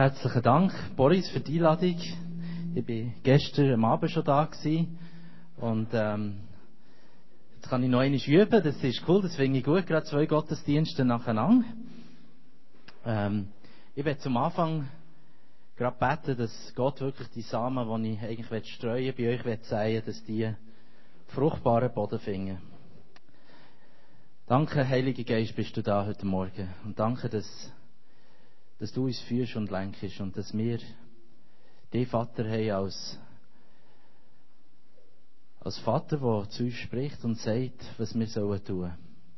[0.00, 2.00] Herzlichen Dank, Boris, für die Einladung.
[2.74, 4.98] Ich war gestern am Abend schon da gewesen
[5.58, 6.38] und ähm,
[7.54, 8.62] jetzt kann ich noch einmal üben.
[8.64, 11.66] Das ist cool, das finde ich gut, gerade zwei Gottesdienste nacheinander.
[13.04, 13.48] Ähm,
[13.94, 14.88] ich werde zum Anfang
[15.76, 20.02] gerade beten, dass Gott wirklich die Samen, die ich eigentlich streuen bei euch will sagen,
[20.06, 20.50] dass die
[21.26, 22.56] fruchtbaren Boden finden.
[24.46, 26.70] Danke, Heiliger Geist, bist du da heute Morgen.
[26.86, 27.70] Und danke, dass,
[28.80, 30.78] dass du uns führst und lenkst und dass wir
[31.92, 33.18] den Vater haben als,
[35.60, 38.90] als Vater, der zu uns spricht und sagt, was wir sollen tun.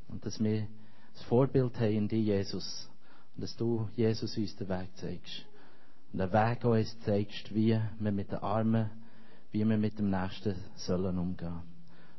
[0.08, 0.68] Und dass wir
[1.12, 2.88] das Vorbild haben in dir, Jesus.
[3.34, 5.44] Und dass du, Jesus, uns den Weg zeigst.
[6.12, 8.90] Und den Weg uns zeigst, wie wir mit den Armen,
[9.50, 11.62] wie wir mit dem Nächsten sollen umgehen.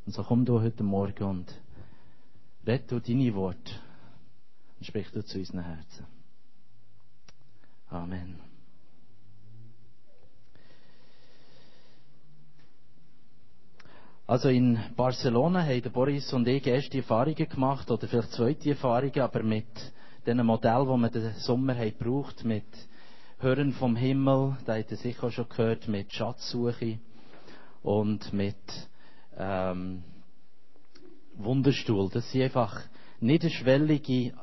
[0.05, 1.61] Und so komm du heute Morgen und
[2.67, 3.71] red du deine Worte
[4.77, 6.12] und sprich du zu unseren Herzen.
[7.93, 8.39] Amen.
[14.25, 19.43] Also in Barcelona haben Boris und ich erste Erfahrungen gemacht, oder vielleicht zweite Erfahrungen, aber
[19.43, 19.67] mit
[20.25, 22.65] diesen Modell, wo man den Sommer hat braucht, mit
[23.37, 26.97] Hören vom Himmel, da hat er sicher schon gehört, mit Schatzsuche
[27.83, 28.55] und mit
[29.37, 30.03] ähm,
[31.35, 32.09] Wunderstuhl.
[32.09, 32.81] Das sind einfach
[33.19, 34.33] niederschwellige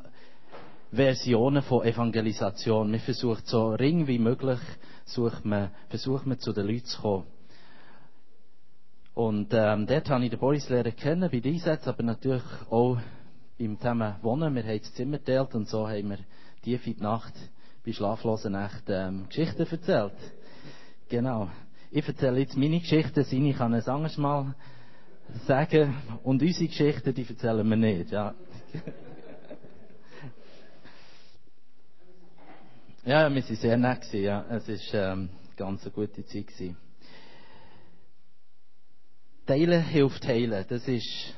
[0.92, 2.91] Versionen von Evangelisation.
[2.91, 4.58] Man versucht so ring wie möglich,
[5.05, 7.27] versucht man, versucht man zu den Leuten zu kommen.
[9.14, 12.98] Und ähm, dort habe ich den Boris lernen kennen, bei den Einsätzen, aber natürlich auch
[13.58, 14.55] beim Thema Wohnen.
[14.55, 16.19] Wir haben das Zimmer geteilt und so haben wir
[16.62, 17.34] tief in die Nacht
[17.84, 20.12] bei schlaflosen Nächten ähm, Geschichten erzählt.
[21.08, 21.48] Genau.
[21.91, 24.54] Ich erzähle jetzt meine Geschichten, seine kann es anders mal
[25.47, 25.94] sagen.
[26.22, 28.34] Und unsere Geschichten, die erzählen wir nicht, ja.
[33.05, 34.45] Ja, wir waren sehr nett, ja.
[34.51, 36.47] Es war ähm, ganz eine gute Zeit.
[36.47, 36.77] Gewesen.
[39.47, 40.65] Teilen hilft heilen.
[40.69, 41.34] Das ist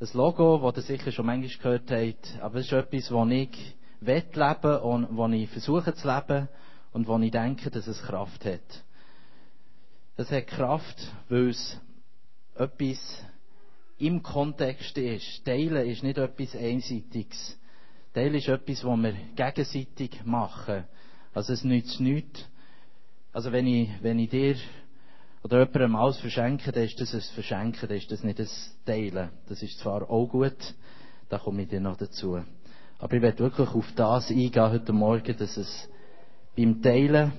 [0.00, 2.42] ein Logo, das ihr sicher schon manchmal gehört habt.
[2.42, 6.48] Aber es ist etwas, das ich leben und wo ich versuche zu leben
[6.92, 8.84] und wo ich denke, dass es Kraft hat.
[10.16, 10.96] Es hat Kraft,
[11.28, 11.78] weil es
[12.56, 13.22] etwas
[13.98, 15.44] im Kontext ist.
[15.44, 17.58] Teilen ist nicht etwas Einseitiges.
[18.16, 20.84] Teilen ist etwas, was wir gegenseitig machen.
[21.34, 22.48] Also es nützt nichts.
[23.30, 24.56] Also wenn ich, wenn ich dir
[25.42, 28.48] oder jemandem alles verschenke, dann ist das ein Verschenken, dann ist das nicht ein
[28.86, 29.28] Teilen.
[29.50, 30.56] Das ist zwar auch gut,
[31.28, 32.42] da komme ich dir noch dazu.
[32.98, 35.86] Aber ich werde wirklich auf das eingehen heute Morgen, dass es
[36.56, 37.34] beim Teilen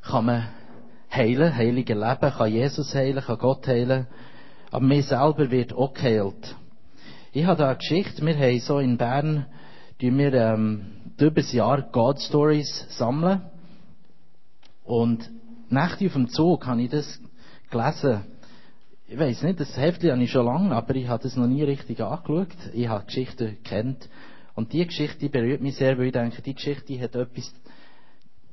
[0.00, 0.48] kann man
[1.08, 4.08] heilen, heilige Leben, kann Jesus heilen, kann Gott heilen,
[4.72, 6.56] aber mir selber wird auch geheilt.
[7.34, 9.46] Ich habe da eine Geschichte, wir haben so in Bern,
[10.02, 10.84] die wir ähm,
[11.18, 13.40] über ein Jahr God Stories sammeln
[14.84, 15.30] und
[15.70, 17.18] Nächte auf dem Zug habe ich das
[17.70, 18.24] gelesen.
[19.08, 21.62] Ich weiß nicht, das Heftchen habe ich schon lange, aber ich habe das noch nie
[21.62, 22.54] richtig angeschaut.
[22.74, 24.10] Ich habe Geschichten kennt.
[24.54, 27.50] Und die Geschichte berührt mich sehr, weil ich denke, die Geschichte hat etwas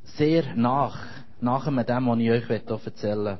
[0.04, 1.06] sehr nach,
[1.42, 1.76] nach dem,
[2.08, 3.40] was ich euch erzählen will.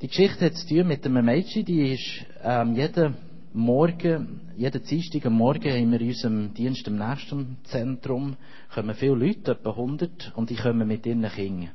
[0.00, 3.25] Die Geschichte hat zu tun mit einem Mädchen, die ist ähm, jeden
[3.56, 8.36] Morgen, jeden Dienstag am Morgen haben wir in unserem Dienst im nächsten Zentrum,
[8.74, 11.70] kommen viele Leute, etwa 100, und die kommen mit ihren Kindern.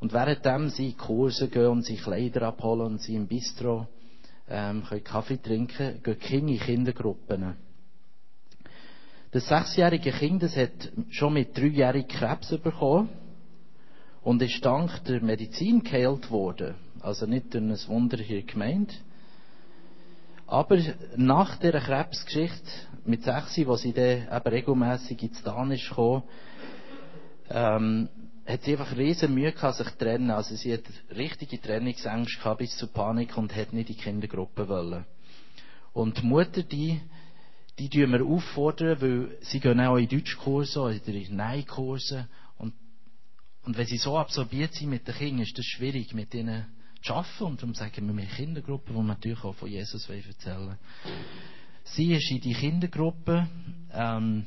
[0.00, 3.86] Und währenddem sie Kurse gehen und sich Kleider abholen und sie im Bistro
[4.48, 7.54] ähm, können Kaffee trinken, gehen Kinder in Kindergruppen.
[9.30, 13.10] Das sechsjährige Kind das hat schon mit dreijährigen Krebs bekommen
[14.22, 16.76] und ist dank der Medizin geheilt worden.
[17.00, 19.02] Also nicht durch ein Wunder hier gemeint.
[20.48, 20.78] Aber
[21.14, 22.70] nach dieser Krebsgeschichte
[23.04, 26.22] mit 6, wo sie dann eben regelmässig ins Danisch kam,
[27.50, 28.08] ähm,
[28.46, 30.30] hat sie einfach riesen Mühe gehabt, sich zu trennen.
[30.30, 34.66] Also sie hat richtige Trennungsängste gehabt, bis zur Panik und hat nicht in die Kindergruppe
[34.70, 35.04] wollen.
[35.92, 36.98] Und die Mutter, die,
[37.78, 42.26] die tun wir auffordern, weil sie gehen auch in Deutschkurse oder in Nein-Kurse.
[42.56, 42.72] Und,
[43.66, 46.64] und wenn sie so absorbiert sind mit den Kindern, ist das schwierig, mit ihnen
[47.02, 47.44] zu arbeiten.
[47.44, 50.76] Und darum sagen wir mehr Kindergruppen, wir natürlich auch von Jesus erzählen.
[51.84, 53.48] Sie ist in die Kindergruppe,
[53.92, 54.46] ähm,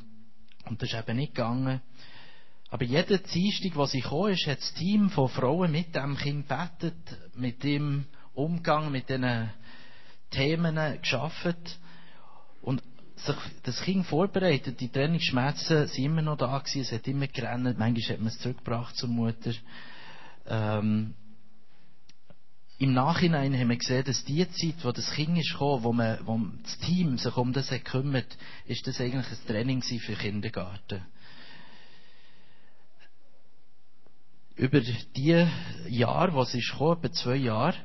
[0.66, 1.82] und das ist eben nicht gegangen.
[2.70, 6.48] Aber jeder Dienstag, wo sie kam, ist, hat das Team von Frauen mit dem Kind
[6.48, 6.96] betet,
[7.36, 9.50] mit dem Umgang mit diesen
[10.30, 11.80] Themen geschafft
[12.62, 12.82] und
[13.16, 14.80] sich das Kind vorbereitet.
[14.80, 18.40] Die Trainingsschmerzen sind immer noch da gewesen, es hat immer gerannt, manchmal hat man es
[18.40, 19.52] zurückgebracht zur Mutter.
[20.48, 21.14] Ähm,
[22.82, 26.18] im Nachhinein haben wir gesehen, dass die Zeit, wo das Kind ist gekommen, wo, man,
[26.26, 28.36] wo das Team sich um das kümmert,
[28.66, 31.06] ist das eigentlich ein Training für Kindergarten.
[34.56, 35.48] Über die
[35.90, 37.78] Jahre, was ist gekommen, über zwei Jahre,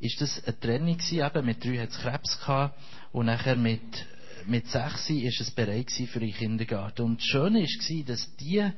[0.00, 2.76] ist das ein Training gewesen, eben mit drei hat es Krebs gehabt
[3.12, 4.04] und nachher mit,
[4.46, 7.02] mit sechs ist es bereit für den Kindergarten.
[7.02, 8.68] Und das Schöne war, dass die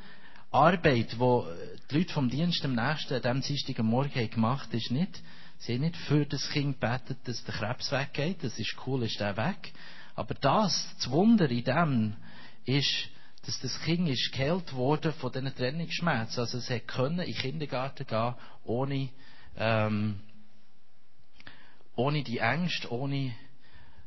[0.51, 1.43] Arbeit, die
[1.91, 5.23] die Leute vom Dienst am nächsten, an diesem Dienstag Morgen gemacht haben, ist nicht
[5.63, 9.21] sie haben nicht für das Kind gebetet, dass der Krebs weggeht, das ist cool, ist
[9.21, 9.73] der weg.
[10.15, 12.17] Aber das, das Wunder in dem,
[12.65, 13.09] ist,
[13.47, 16.41] dass das Kind ist geheilt wurde von diesen Trennungsschmerzen.
[16.41, 19.09] Also es hätte können in den Kindergarten gehen, ohne,
[19.57, 20.21] ähm,
[21.97, 23.35] ohne die Ängste, ohne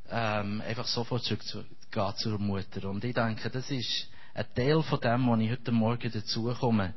[0.09, 2.89] ähm, einfach sofort zurückzugehen zur Mutter.
[2.89, 6.93] Und ich denke, das ist ein Teil von dem, wo ich heute Morgen dazukomme.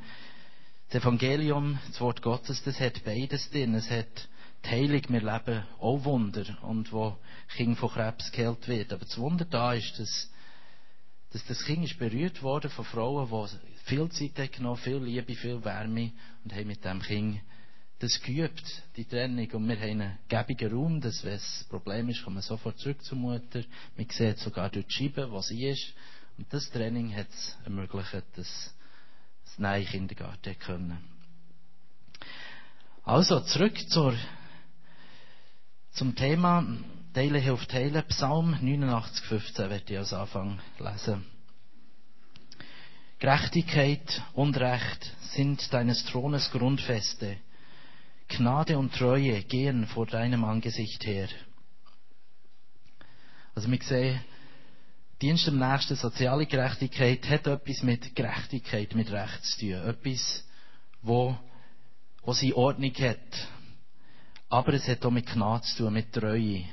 [0.90, 3.74] Das Evangelium, das Wort Gottes, das hat beides drin.
[3.74, 4.28] Es hat
[4.64, 7.16] die Heilung, wir leben auch Wunder und wo
[7.56, 8.92] Kind von Krebs geheilt wird.
[8.92, 10.30] Aber das Wunder da ist, dass,
[11.30, 15.34] dass das Kind ist berührt worden von Frauen, die viel Zeit haben genommen, viel Liebe,
[15.34, 16.12] viel Wärme
[16.44, 17.40] und haben mit dem Kind
[18.00, 19.50] das geübt, die Trennung.
[19.52, 22.78] Und wir haben einen gäbigen Raum, dass wenn es ein Problem ist, kommen wir sofort
[22.78, 23.64] zurück zur Mutter.
[23.96, 25.92] Man sieht sogar durch die Scheibe, wo sie ist.
[26.36, 28.74] Und das Training hat es ermöglicht, dass
[29.44, 30.98] das neue Kindergarten können.
[33.02, 34.14] Also, zurück zur,
[35.92, 36.66] zum Thema
[37.14, 38.04] Teilen hilft Teilen.
[38.08, 41.24] Psalm 89, 15 werde ich als Anfang lesen.
[43.18, 47.38] Gerechtigkeit und Recht sind deines Thrones Grundfeste.
[48.28, 51.28] Gnade und Treue gehen vor deinem Angesicht her.
[53.56, 54.20] Also wir sehen,
[55.20, 59.88] Dienst am nächsten, soziale Gerechtigkeit, hat etwas mit Gerechtigkeit, mit Recht zu tun.
[59.88, 60.44] Etwas,
[61.02, 61.36] wo,
[62.22, 63.18] wo sie Ordnung hat.
[64.50, 66.64] Aber es hat auch mit Gnade zu tun, mit Treue.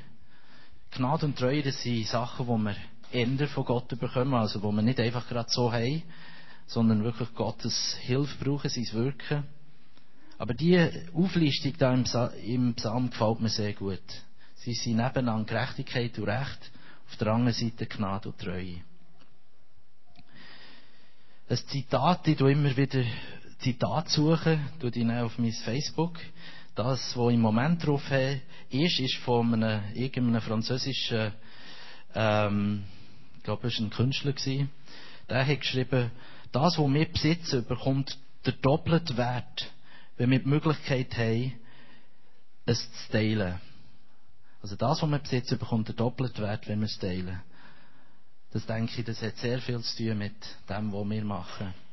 [0.91, 2.75] Gnade und Treue, das sind Sachen, die wir
[3.11, 6.03] ändern von Gott bekommen, also wo wir nicht einfach gerade so haben,
[6.67, 9.43] sondern wirklich Gottes Hilfe brauchen, sein Wirken.
[10.37, 11.93] Aber die Auflistung da
[12.27, 14.03] im Psalm gefällt mir sehr gut.
[14.55, 16.71] Sie sind nebenan Gerechtigkeit und Recht
[17.07, 18.81] auf der anderen Seite Gnade und Treue.
[21.47, 23.03] Ein Zitat, ich tue immer wieder
[23.59, 26.17] Zitat suchen, tue ich auf mein Facebook.
[26.75, 28.03] Das, was im Moment drauf
[28.69, 31.31] ist, ist von einem, irgendeinem französischen,
[32.13, 32.83] ähm,
[33.37, 34.33] ich glaube, es war ein Künstler.
[35.29, 36.11] Der hat geschrieben,
[36.51, 39.71] das, was wir besitzen, bekommt der doppelte Wert,
[40.17, 41.53] wenn wir die Möglichkeit haben,
[42.65, 43.59] es zu teilen.
[44.61, 47.39] Also das, was wir besitzen, bekommt einen doppelten Wert, wenn wir es teilen.
[48.51, 50.35] Das denke ich, das hat sehr viel zu tun mit
[50.69, 51.84] dem, was wir machen.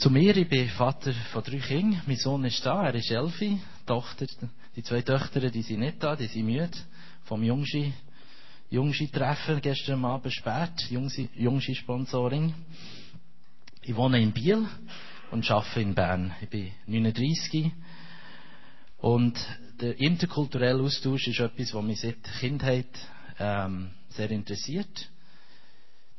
[0.00, 2.00] Zu mir, ich bin Vater von drei Kindern.
[2.06, 3.38] Mein Sohn ist da, er ist elf.
[3.84, 4.24] Tochter,
[4.74, 6.70] die zwei Töchter, die sind nicht da, die sind müde.
[7.24, 7.92] Vom Jungschi,
[8.70, 12.54] Jungschi-Treffen gestern Abend spät, Jungschi-Sponsoring.
[13.82, 14.66] Ich wohne in Biel
[15.32, 16.34] und arbeite in Bern.
[16.40, 17.70] Ich bin 39
[19.00, 19.38] und
[19.82, 22.88] der interkulturelle Austausch ist etwas, was mich seit Kindheit
[23.38, 25.10] ähm, sehr interessiert.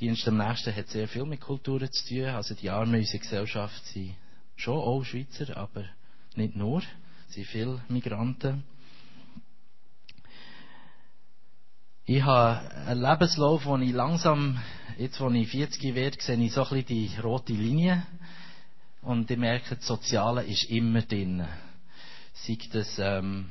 [0.01, 2.25] Dienst am Nächsten hat sehr viel mit Kulturen zu tun.
[2.25, 4.15] Also die Armen in unserer Gesellschaft sind
[4.55, 5.85] schon auch Schweizer, aber
[6.35, 6.81] nicht nur.
[7.29, 8.63] Es sind viele Migranten.
[12.05, 14.59] Ich habe einen Lebenslauf, wo ich langsam,
[14.97, 18.05] jetzt wo ich 40 werde, sehe ich so ein bisschen die rote Linie.
[19.03, 21.45] Und ich merke, das Soziale ist immer drin
[22.33, 23.49] sei das ähm,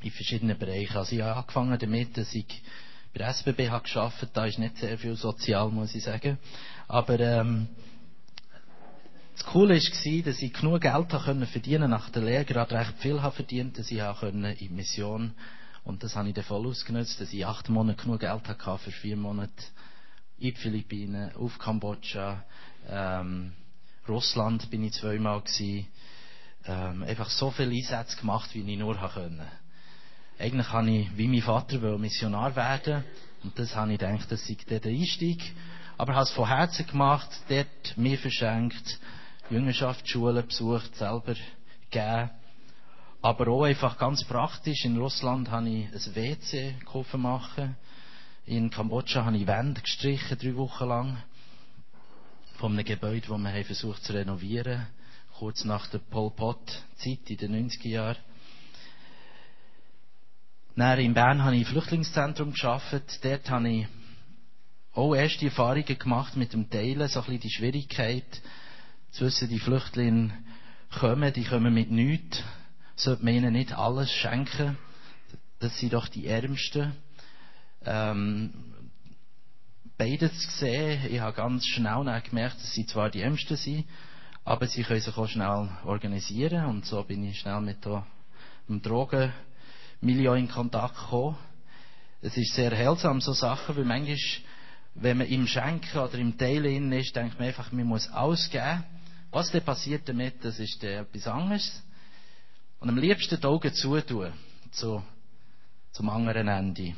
[0.00, 0.96] in verschiedenen Bereichen.
[0.96, 2.62] Also ich habe angefangen damit, dass ich
[3.18, 6.38] der SBB habe gearbeitet da ist nicht sehr viel sozial, muss ich sagen.
[6.86, 7.68] Aber ähm,
[9.36, 13.22] das Coole war, dass ich genug Geld habe verdienen nach der Lehre, gerade recht viel
[13.22, 15.34] habe verdient, dass ich auch in Mission
[15.84, 18.90] und das habe ich dann voll ausgenutzt, dass ich acht Monate genug Geld hatte für
[18.90, 19.52] vier Monate
[20.38, 22.44] in die Philippinen, auf Kambodscha,
[22.88, 23.52] ähm,
[24.08, 25.86] Russland bin ich zweimal gewesen,
[26.66, 29.40] ähm, einfach so viele Einsätze gemacht, wie ich nur können.
[30.38, 33.04] Eigentlich habe ich, wie mein Vater, Missionar werden.
[33.42, 35.42] Und das habe ich gedacht, das sei der Einstieg.
[35.96, 39.00] Aber habe es von Herzen gemacht, dort mir verschenkt,
[39.50, 41.34] Jüngerschaftsschulen besucht, selber
[41.90, 42.30] gegeben.
[43.20, 44.84] Aber auch einfach ganz praktisch.
[44.84, 47.76] In Russland habe ich ein WC geholfen machen.
[48.46, 51.22] In Kambodscha habe ich Wände gestrichen, drei Wochen lang.
[52.58, 54.86] Von einem Gebäude, das wir versucht zu renovieren
[55.38, 58.16] kurz nach der Pol Pot-Zeit in den 90er Jahren.
[60.78, 62.94] Dann in Bern habe ich im Flüchtlingszentrum geschafft.
[63.24, 63.86] Dort habe ich
[64.92, 68.42] auch erste Erfahrungen gemacht mit dem Teilen, so ein bisschen die Schwierigkeit
[69.10, 70.32] zu wissen, die Flüchtlinge
[71.00, 72.44] kommen, die kommen mit nichts,
[72.94, 74.78] sollte man ihnen nicht alles schenken.
[75.58, 76.92] Das sind doch die Ärmsten.
[77.84, 78.54] Ähm,
[79.96, 81.06] beides gesehen.
[81.10, 83.84] Ich habe ganz schnell gemerkt, dass sie zwar die Ärmsten sind,
[84.44, 86.66] aber sie können sich auch schnell organisieren.
[86.66, 88.80] Und so bin ich schnell mit dem
[90.00, 91.36] Drogenmilieu in Kontakt gekommen.
[92.20, 94.16] Es ist sehr heilsam, so Sachen, weil manchmal,
[94.94, 98.84] wenn man im Schenken oder im Teilen ist, denkt man einfach, man muss ausgeben.
[99.30, 101.82] Was dann passiert damit, das ist dann etwas anderes.
[102.80, 104.32] Und am liebsten die Augen zutun,
[104.70, 105.02] zu,
[105.92, 106.94] zum anderen Ende.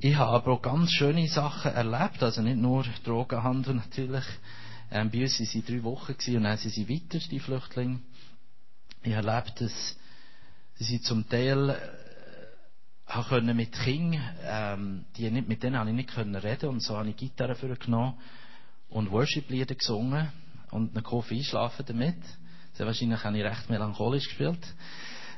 [0.00, 4.24] Ich habe aber auch ganz schöne Sachen erlebt, also nicht nur Drogenhandel natürlich.
[4.90, 8.00] Ähm, bei uns waren sie drei Wochen und dann sind sie weiter, die Flüchtlinge.
[9.02, 9.96] Ich habe erlebt, dass
[10.80, 16.10] sie zum Teil äh, können mit Kindern, ähm, die nicht, mit denen habe ich nicht
[16.10, 18.14] können reden und so habe ich Gitarre für genommen
[18.88, 20.32] und Worship-Lieder gesungen
[20.70, 22.16] und einen Kaffee einschlafen damit.
[22.72, 24.74] Sehr wahrscheinlich habe ich recht melancholisch gespielt.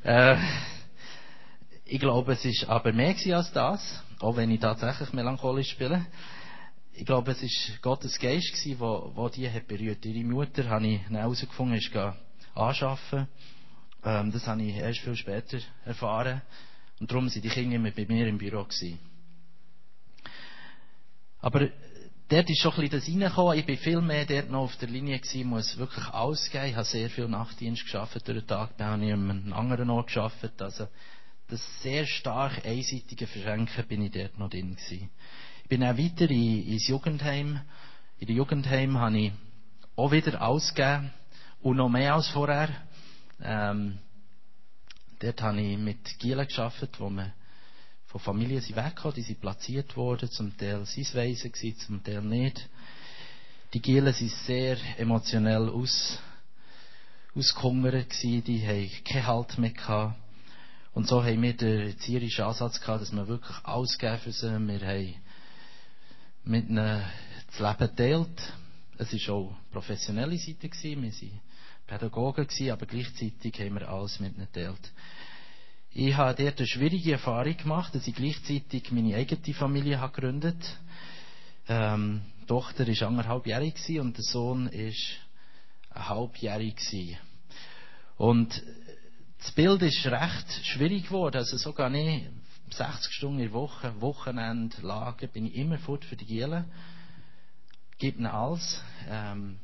[0.04, 0.37] Äh,
[1.84, 6.06] ich glaube, es ist aber mehr als das, auch wenn ich tatsächlich melancholisch spiele.
[6.94, 10.04] Ich glaube, es ist Gottes Geist gewesen, wo, wo die hat berührt.
[10.04, 11.90] Ihre Mutter habe ich herausgefunden, ist
[12.54, 13.26] anschaffen.
[14.04, 16.42] Ähm, das habe ich erst viel später erfahren.
[17.00, 18.99] Und darum sind die Kinder immer bei mir im Büro gewesen.
[21.40, 21.68] Aber
[22.28, 23.59] dort ist schon ein bisschen das reingekommen.
[23.59, 26.66] Ich bin viel mehr dort noch auf der Linie gewesen, muss wirklich ausgehen.
[26.66, 28.76] Ich habe sehr viel Nachtdienst geschafft durch den Tag.
[28.76, 30.62] Dann habe ich an einem anderen Ort geschafft.
[30.62, 30.88] Also,
[31.49, 35.11] das sehr stark einseitige Verschenken bin ich dort noch drin gewesen.
[35.64, 37.61] Ich bin auch weiter in, ins Jugendheim.
[38.18, 39.32] In der Jugendheim habe ich
[39.97, 41.12] auch wieder ausgegeben.
[41.61, 42.68] Und noch mehr als vorher.
[43.42, 43.99] Ähm,
[45.18, 47.32] dort habe ich mit Gielen geschafft, wo man
[48.06, 52.20] von Familien sind weggekommen, die sind platziert worden, zum Teil sind es gewesen, zum Teil
[52.22, 52.68] nicht.
[53.72, 56.18] Die Gielen sind sehr emotionell aus,
[57.34, 60.18] ausgehungert gewesen, die haben keinen Halt mehr gehabt.
[60.92, 64.46] Und so haben wir den erzieherischen Ansatz gehabt, dass wir wirklich ausgeben für sie.
[64.46, 65.14] Wir haben
[66.44, 67.02] mit ihnen
[67.46, 68.52] das Leben teilt.
[68.99, 71.02] Es war auch professionelle Seite gewesen.
[71.02, 71.40] Wir waren
[71.86, 74.92] Pädagogen gewesen, aber gleichzeitig haben wir alles mit ihnen teilt.
[75.94, 80.78] Ich habe dort eine schwierige Erfahrung gemacht, dass ich gleichzeitig meine eigene Familie habe gegründet
[81.68, 87.18] ähm, Die Tochter war anderthalbjährig und der Sohn war halbjährig.
[88.16, 88.62] Und
[89.38, 91.36] das Bild ist recht schwierig geworden.
[91.36, 92.30] Also sogar nicht
[92.70, 96.64] 60 Stunden in der Woche, Wochenende, Lager, bin ich immer fort für die Gielen.
[97.98, 98.82] Gibt ihnen alles.
[99.08, 99.58] Ähm,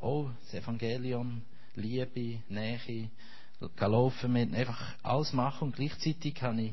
[0.00, 1.42] auch das Evangelium,
[1.76, 3.10] Liebe, Nähe,
[3.78, 6.72] laufen mit, einfach alles machen und gleichzeitig habe ich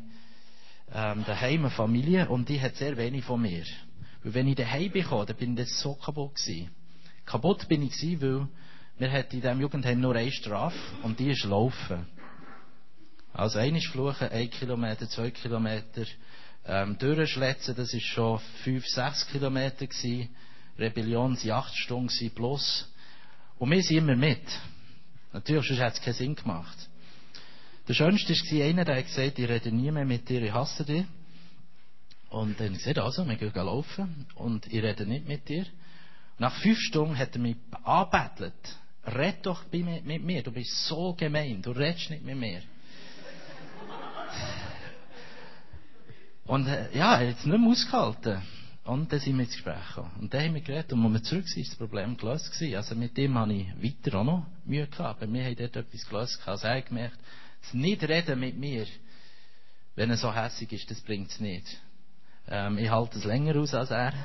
[0.93, 3.63] ähm, daheim eine Familie und die hat sehr wenig von mir.
[4.23, 6.69] Weil wenn ich daheim bekomme, dann bin ich so kaputt gewesen.
[7.25, 8.47] Kaputt bin ich gewesen, weil
[8.99, 12.07] wir hatten in diesem Jugendheim nur eine Strafe und die ist Laufen.
[13.33, 16.05] Also ein ist Fluchen, ein Kilometer, zwei Kilometer,
[16.65, 20.29] ähm, durchschletzen, das ist schon fünf, sechs Kilometer gewesen.
[20.79, 22.91] Rebellion sind acht Stunden plus.
[23.59, 24.41] Und wir sind immer mit.
[25.33, 26.89] Natürlich, sonst hätte es keinen Sinn gemacht.
[27.87, 30.83] Der Schönste war einer, der hat gesagt, ich rede nie mehr mit dir, ich hasse
[30.83, 31.05] dich.
[32.29, 35.65] Und dann gesagt, also, wir gehen laufen und ich rede nicht mit dir.
[36.37, 38.53] Nach fünf Stunden hat er mich angebettelt.
[39.05, 42.61] Red doch mit mir, du bist so gemein, du redest nicht mit mir.
[46.45, 48.41] Und äh, ja, er hat es nicht mehr ausgehalten.
[48.87, 50.11] Und dann sind wir ins Gespräch gekommen.
[50.21, 50.93] Und dann haben wir geredet.
[50.93, 52.75] Und als wir zurück sind, ist das Problem gelöst gewesen.
[52.75, 55.21] Also mit dem habe ich weiter auch noch Mühe gehabt.
[55.21, 56.47] Aber wir haben dort etwas gelöst gehabt.
[56.47, 57.17] Also er gemerkt,
[57.61, 58.85] das Nicht-Reden mit mir,
[59.95, 61.65] wenn er so hässlich ist, das bringt es nicht.
[62.47, 64.13] Ähm, ich halte es länger aus als er.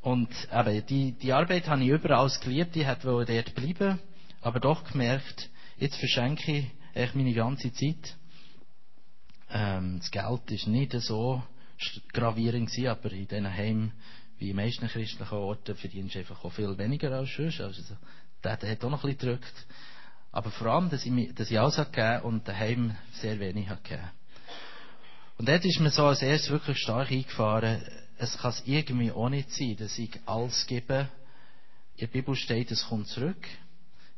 [0.00, 2.76] Und eben, die, die Arbeit habe ich überall geliebt.
[2.76, 3.98] Ich wollte dort bleiben.
[4.42, 8.16] Aber doch gemerkt, jetzt verschenke ich echt meine ganze Zeit
[9.50, 11.42] ähm, das Geld ist nicht so
[12.12, 13.92] gravierend gewesen, aber in diesen Heimen,
[14.38, 17.60] wie in meisten christlichen Orten, verdienst du einfach auch viel weniger als sonst.
[17.60, 17.82] Also,
[18.42, 19.66] der, hat auch noch ein bisschen gedrückt.
[20.32, 24.10] Aber vor allem, dass ich, dass ich alles gegeben und daheim sehr wenig gegeben.
[25.38, 27.82] Und dort ist mir so als erstes wirklich stark eingefahren,
[28.18, 31.08] es kann es irgendwie auch nicht sein, dass ich alles gebe.
[31.96, 33.46] In der Bibel steht, es kommt zurück.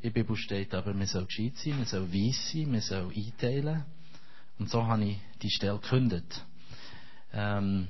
[0.00, 3.12] In der Bibel steht aber, man soll gescheit sein, man soll weiss sein, man soll
[3.14, 3.85] einteilen.
[4.59, 6.45] Und so habe ich die Stelle gekündigt.
[7.33, 7.88] Ähm,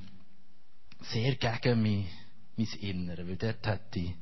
[1.00, 2.06] sehr gegen mein,
[2.56, 4.14] mein Innere, weil dort hätte ich,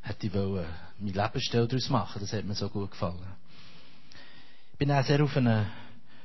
[0.00, 0.66] hätte ich wollen,
[0.98, 2.20] meine Lebensstelle daraus machen.
[2.20, 3.18] Das hat mir so gut gefallen.
[4.72, 5.66] Ich bin auch sehr auf eine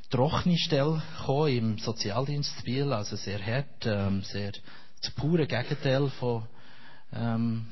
[0.10, 4.54] trockene Stelle gekommen, im Sozialdienst Biel, also sehr hart, ähm, sehr
[5.02, 6.48] das pure Gegenteil von,
[7.12, 7.68] ähm,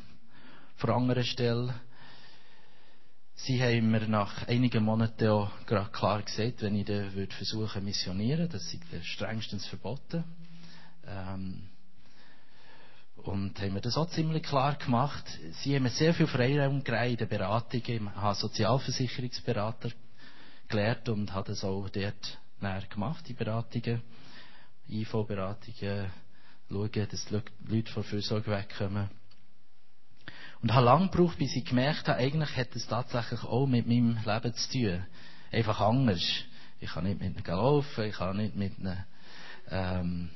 [0.76, 1.74] von anderen Stellen.
[3.44, 7.84] Sie haben mir nach einigen Monaten auch gerade klar gesagt, wenn ich dann würde versuchen
[7.84, 10.24] missionieren, das sei strengstens verboten.
[11.08, 11.64] Ähm,
[13.16, 15.26] und haben mir das auch ziemlich klar gemacht.
[15.62, 17.82] Sie haben mir sehr viel Freiraum in der Beratung.
[17.84, 19.90] Ich habe Sozialversicherungsberater
[20.68, 24.02] gelernt und habe das auch dort näher gemacht, die Beratungen,
[24.88, 26.12] IV-Beratungen,
[26.70, 29.10] schauen, dass die Leute von Fürsorge wegkommen.
[30.62, 34.18] Und habe lange gebraucht, bis ich gemerkt habe, eigentlich hat es tatsächlich auch mit meinem
[34.24, 35.06] Leben zu tun.
[35.52, 36.24] Einfach anders.
[36.80, 39.04] Ich kann nicht mit ihnen laufen, ich kann nicht mit ihnen,
[39.70, 40.30] ähm,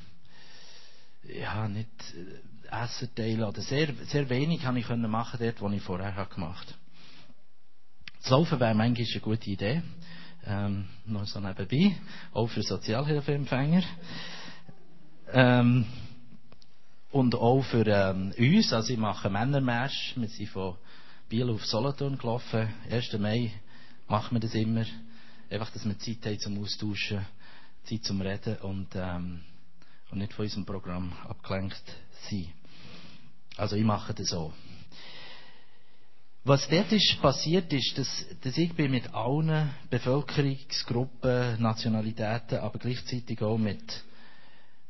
[1.23, 5.69] ja, nicht äh, Essen teilen oder sehr, sehr wenig kann ich können machen dort, wo
[5.69, 6.75] ich vorher habe gemacht.
[8.21, 9.83] Das Laufen wäre manchmal eine gute Idee.
[10.47, 11.95] Ähm, noch so nebenbei.
[12.33, 13.83] Auch für Sozialhilfeempfänger.
[15.31, 15.85] Ähm,
[17.15, 20.75] und auch für ähm, uns, also ich mache Männermarsch, wir sind von
[21.29, 23.13] Biel auf Solothurn gelaufen, 1.
[23.19, 23.53] Mai
[24.09, 24.83] machen wir das immer,
[25.49, 27.25] einfach, dass wir Zeit haben zum Austauschen,
[27.85, 29.39] Zeit zum Reden und, ähm,
[30.11, 31.85] und nicht von unserem Programm abgelenkt
[32.29, 32.49] sein.
[33.55, 34.51] Also ich mache das so.
[36.43, 43.41] Was dort ist passiert ist, dass, dass ich bin mit allen Bevölkerungsgruppen, Nationalitäten, aber gleichzeitig
[43.41, 44.03] auch mit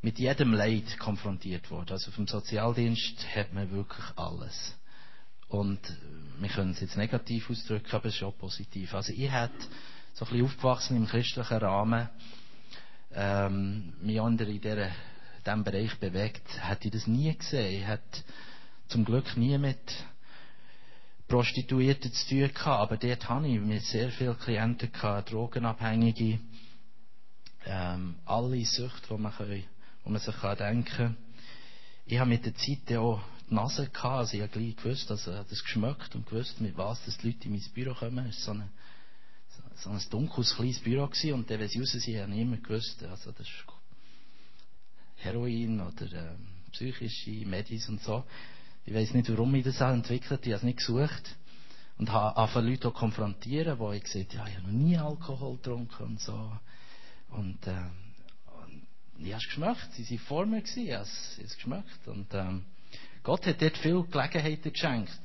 [0.06, 1.90] mit jedem Leid konfrontiert worden.
[1.90, 4.78] Also vom Sozialdienst hat man wirklich alles.
[5.48, 5.80] Und
[6.38, 8.94] wir können es jetzt negativ ausdrücken, aber es ist auch positiv.
[8.94, 9.56] Also ich hätte
[10.14, 12.08] so ein bisschen aufgewachsen im christlichen Rahmen,
[13.16, 17.82] ähm, mich andere in diesem Bereich bewegt, hätte ich das nie gesehen.
[17.82, 18.24] Ich hätte
[18.90, 19.80] zum Glück nie mit
[21.28, 26.38] Prostituierten zu tun gehabt, aber dort hatte ich mit sehr vielen Klienten gehabt, Drogenabhängige,
[27.66, 29.64] ähm, alle Süchte, die man können
[30.06, 31.18] wo man sich denken kann.
[32.06, 33.20] Ich habe mit der Zeit auch
[33.50, 37.04] die Nase gehabt, also ich habe gleich gewusst, also das geschmeckt und gewusst, mit was
[37.06, 38.28] dass die Leute in mein Büro kommen.
[38.28, 38.70] Es war so, eine,
[39.76, 42.58] so ein dunkles, kleines Büro gewesen, und dann, wenn sie raus sind, habe ich immer
[42.58, 43.66] gewusst, also das ist
[45.18, 46.36] Heroin oder äh,
[46.72, 48.24] psychische Medis und so.
[48.86, 51.36] Ich weiß nicht, warum ich das auch entwickelt habe, ich habe es nicht gesucht.
[51.98, 54.98] Und habe angefangen, Leute auch konfrontieren, wo ich gesagt habe, ja, ich habe noch nie
[54.98, 56.52] Alkohol getrunken und so.
[57.30, 58.05] Und, äh,
[59.20, 59.94] ich habe es geschmeckt.
[59.94, 62.08] Sie waren vor mir, ich habe es geschmeckt.
[62.08, 62.66] Und ähm,
[63.24, 65.20] Gott hat dort viele Gelegenheiten geschenkt.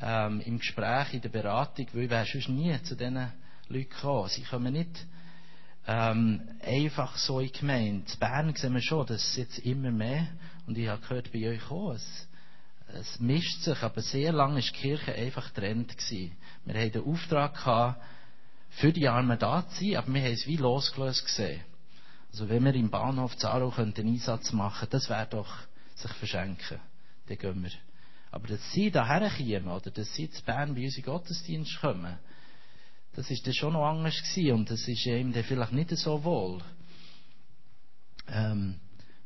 [0.00, 3.32] Ähm, Im Gespräch, in der Beratung, weil ich wäre sonst nie zu diesen
[3.68, 4.28] Leuten gekommen.
[4.28, 5.06] Sie kommen nicht
[5.86, 8.12] ähm, einfach so in die Gemeinde.
[8.12, 10.28] In Bern sehen wir schon, dass es jetzt immer mehr,
[10.66, 12.28] und ich habe gehört bei euch auch, es,
[12.88, 15.96] es mischt sich, aber sehr lange war die Kirche einfach getrennt.
[15.96, 16.32] Gewesen.
[16.64, 18.02] Wir hatten den Auftrag gehabt,
[18.70, 21.60] für die Armen da zu sein, aber wir haben es wie losgelöst gesehen.
[22.32, 25.54] Also wenn wir im Bahnhof Zaro einen Einsatz machen das wäre doch
[25.94, 26.80] sich verschenken.
[27.26, 27.70] Dann gehen wir.
[28.30, 32.18] Aber dass sie daher kommen, oder dass sie zu Bern bei uns in Gottesdienst kommen,
[33.14, 36.24] das ist dann schon noch anders gewesen und das ist ihm dann vielleicht nicht so
[36.24, 36.62] wohl.
[38.28, 38.80] Ähm,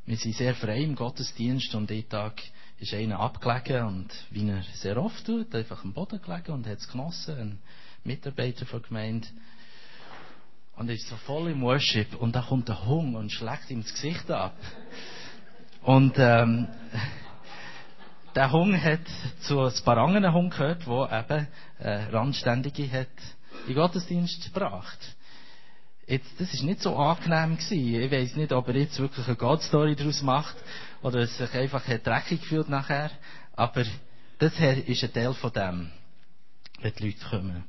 [0.05, 2.43] wir sind sehr frei im Gottesdienst und jeden Tag
[2.79, 6.79] ist einer abgelegen und wie er sehr oft tut, einfach am Boden gelegen und hat
[6.79, 7.59] es genossen, ein
[8.03, 9.29] Mitarbeiter der Gemeinde.
[10.77, 13.83] Und er ist so voll im Worship und da kommt der Hunger und schlägt ihm
[13.83, 14.55] das Gesicht ab.
[15.83, 16.69] Und ähm,
[18.35, 19.01] der Hund hat
[19.41, 23.09] zu ein paar anderen Hunden gehört, wo eben äh, Randständige hat
[23.67, 24.99] in Gottesdienst gebracht.
[26.07, 28.03] Jetzt, das ist nicht so angenehm gewesen.
[28.03, 30.57] Ich weiß nicht, ob er jetzt wirklich eine God-Story daraus macht
[31.03, 33.11] oder es sich einfach dreckig gefühlt nachher.
[33.57, 33.85] Aber
[34.39, 35.91] das ist ein Teil von dem,
[36.81, 37.65] wenn die Leute kommen.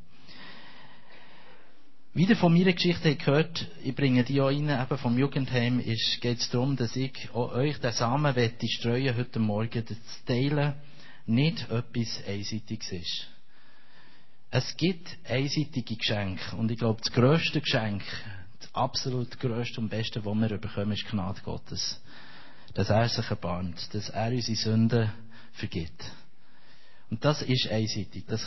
[2.18, 5.84] Wieder von meiner Geschichte gehört, ich bringe die auch rein, eben vom Jugendheim,
[6.20, 10.74] geht es darum, dass ich euch den Samen wette streuen heute Morgen, das Teilen
[11.28, 13.28] nicht etwas Einseitiges ist.
[14.50, 18.02] Es gibt einseitige Geschenke und ich glaube, das grösste Geschenk,
[18.62, 22.02] das absolut grösste und beste, was wir bekommen, ist Gnade Gottes.
[22.74, 25.12] Dass er sich erbarmt, dass er unsere Sünden
[25.52, 26.04] vergibt.
[27.12, 28.26] Und das ist einseitig.
[28.26, 28.44] Das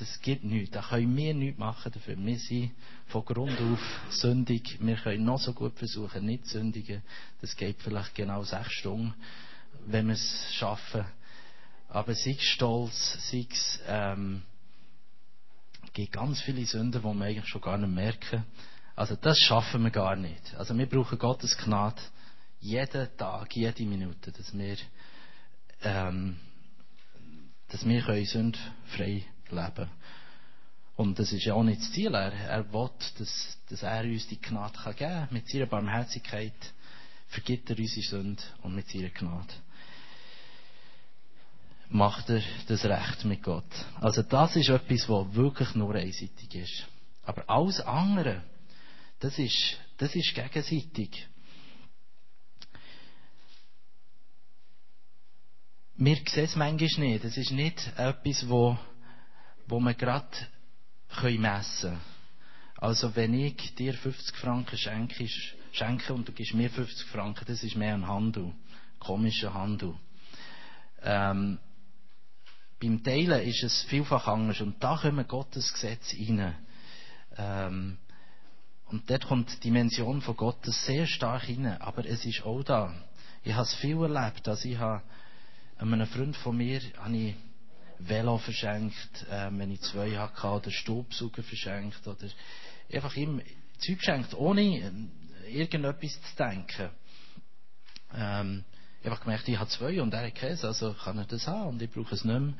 [0.00, 0.70] das geht nichts.
[0.70, 2.16] Da können wir nichts machen dafür.
[2.16, 2.72] Wir sind
[3.08, 4.78] von Grund auf sündig.
[4.80, 7.02] Wir können noch so gut versuchen, nicht zu sündigen.
[7.42, 9.14] Das geht vielleicht genau sechs Stunden,
[9.86, 11.04] wenn wir es schaffen.
[11.90, 14.42] Aber sei es Stolz, sei es, ähm,
[15.92, 18.44] gibt ganz viele Sünden, die wir eigentlich schon gar nicht merken.
[18.96, 20.54] Also das schaffen wir gar nicht.
[20.54, 22.00] Also wir brauchen Gottes Gnade
[22.60, 24.76] jeden Tag, jede Minute, dass wir,
[25.82, 26.38] ähm,
[27.68, 29.90] dass wir können sündfrei leben.
[30.96, 32.14] Und das ist ja auch nicht das Ziel.
[32.14, 35.28] Er, er will, dass, dass er uns die Gnade kann geben kann.
[35.30, 36.52] Mit seiner Barmherzigkeit
[37.28, 39.54] vergibt er unsere Sünde und mit seiner Gnade.
[41.90, 43.64] macht er das Recht mit Gott.
[44.00, 46.86] Also das ist etwas, was wirklich nur einseitig ist.
[47.24, 48.42] Aber alles andere,
[49.18, 51.26] das ist, das ist gegenseitig.
[55.96, 57.24] Wir sehen es manchmal nicht.
[57.24, 58.78] Es ist nicht etwas, wo,
[59.70, 60.26] wo man gerade
[61.38, 62.00] messen können.
[62.76, 65.28] Also wenn ich dir 50 Franken schenke,
[65.72, 68.52] schenke und du gibst mir 50 Franken, das ist mehr ein Handel.
[68.98, 69.94] Komischer Handel.
[71.02, 71.58] Ähm,
[72.80, 74.60] beim Teilen ist es vielfach anders.
[74.60, 76.54] Und da kommen Gottes Gesetze rein.
[77.36, 77.98] Ähm,
[78.86, 81.66] und dort kommt die Dimension von Gottes sehr stark rein.
[81.80, 82.94] Aber es ist auch da.
[83.44, 84.48] Ich habe es viel erlebt.
[84.48, 85.02] Also ich habe
[85.78, 87.34] einem Freund von mir habe ich
[88.08, 92.28] Velo verschenkt, äh, wenn ich zwei hatte, oder Staubsauger verschenkt, oder
[92.92, 93.40] einfach ihm
[93.78, 94.90] Zeug geschenkt, ohne äh,
[95.48, 96.90] irgendetwas zu denken.
[98.14, 98.64] Ähm,
[99.02, 101.70] ich habe gemerkt, ich habe zwei und er hat Käse, also kann er das haben
[101.70, 102.54] und ich brauche es nicht mehr.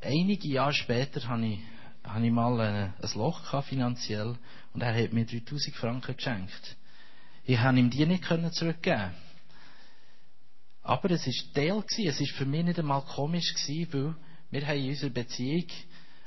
[0.00, 1.58] Einige Jahre später habe ich,
[2.04, 4.36] habe ich mal ein, ein Loch gehabt, finanziell
[4.72, 6.76] und er hat mir 3000 Franken geschenkt.
[7.44, 8.24] Ich konnte ihm die nicht
[8.54, 9.14] zurückgeben.
[10.84, 13.54] Aber es war Teil, es war für mich nicht einmal komisch,
[13.92, 14.14] weil
[14.52, 15.64] wir haben in unserer Beziehung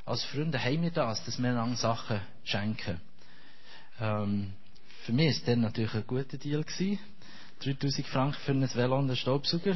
[0.03, 2.99] als Freunde haben wir das, dass wir einander Sachen schenken.
[3.99, 4.53] Ähm,
[5.03, 6.63] für mich war dann natürlich ein guter Deal.
[6.63, 6.99] Gewesen.
[7.63, 9.75] 3000 Franken für ein Velo und einen Staubsauger.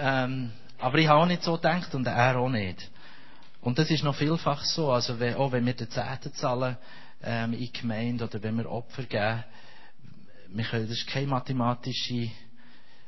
[0.00, 2.88] Ähm, aber ich habe auch nicht so gedacht und er auch nicht.
[3.60, 4.90] Und das ist noch vielfach so.
[4.90, 6.76] Also, wenn, auch wenn wir den Zehnten zahlen
[7.22, 9.44] ähm, in Gemeinde oder wenn wir Opfer geben,
[10.48, 12.30] wir können, das ist keine mathematische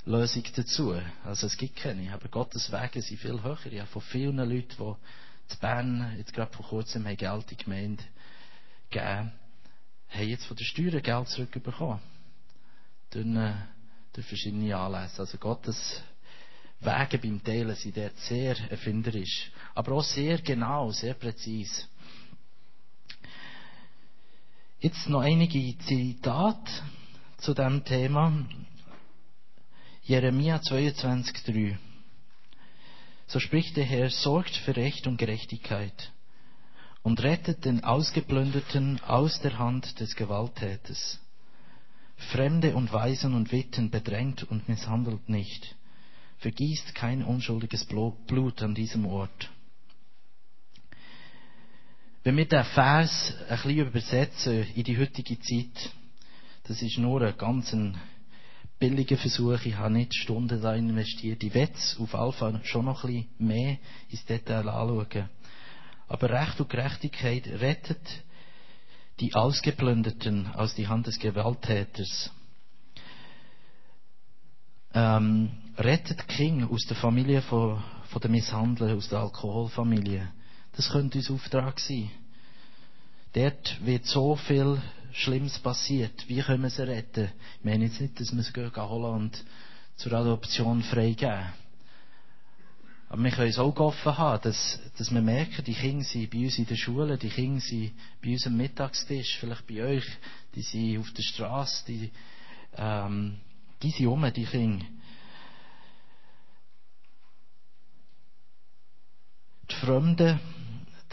[0.06, 0.94] Lösung dazu.
[1.24, 2.12] Also es gibt keine.
[2.12, 3.66] Aber Gottes Wege sind viel höher.
[3.66, 7.56] Ich habe von vielen Leuten, die in Bern jetzt gerade vor kurzem Geld in die
[7.56, 8.04] Gemeinde
[8.90, 9.32] gegeben
[10.14, 12.00] haben jetzt von den Steuern Geld zurückbekommen
[13.10, 13.54] durch, äh,
[14.12, 15.20] durch verschiedene Anlässe.
[15.20, 16.02] Also Gottes
[16.80, 21.84] Wege beim Teilen sind dort sehr erfinderisch, aber auch sehr genau, sehr präzise.
[24.80, 26.70] Jetzt noch einige Zitate
[27.38, 28.32] zu dem Thema.
[30.06, 31.78] Jeremia 22,3.
[33.26, 36.12] So spricht der Herr, sorgt für Recht und Gerechtigkeit
[37.02, 41.18] und rettet den Ausgeplünderten aus der Hand des Gewalttäters.
[42.16, 45.74] Fremde und Waisen und Witten bedrängt und misshandelt nicht.
[46.36, 49.50] Vergießt kein unschuldiges Blut an diesem Ort.
[52.24, 55.92] Wenn wir den Vers ein bisschen übersetzen in die heutige Zeit,
[56.64, 57.74] das ist nur ein ganz
[58.78, 59.64] billiger Versuch.
[59.64, 61.42] Ich habe nicht Stunden da investiert.
[61.42, 63.78] Ich werde auf Alpha schon noch ein bisschen mehr
[64.10, 65.28] ins Detail anschauen.
[66.08, 68.22] Aber Recht und Gerechtigkeit rettet
[69.20, 72.30] die Ausgeplünderten aus die Hand des Gewalttäters.
[74.92, 80.28] Ähm, rettet King aus der Familie von, von der Misshandler, aus der Alkoholfamilie.
[80.76, 82.10] Das könnte unser Auftrag sein.
[83.32, 84.80] Dort wird so viel
[85.14, 86.28] Schlimmes passiert.
[86.28, 87.30] Wie können wir sie retten?
[87.58, 89.44] Ich meine jetzt nicht, dass wir sie holen und
[89.96, 91.52] zur Adoption freigeben.
[93.08, 96.38] Aber wir können es auch offen haben, dass, dass wir merken, die Kinder sind bei
[96.38, 100.06] uns in der Schule, die Kinder sind bei uns am Mittagstisch, vielleicht bei euch,
[100.56, 102.10] die sind auf der Straße, die,
[102.76, 103.36] ähm,
[103.82, 104.84] die sind um, die Kinder.
[109.70, 110.40] Die Fremden,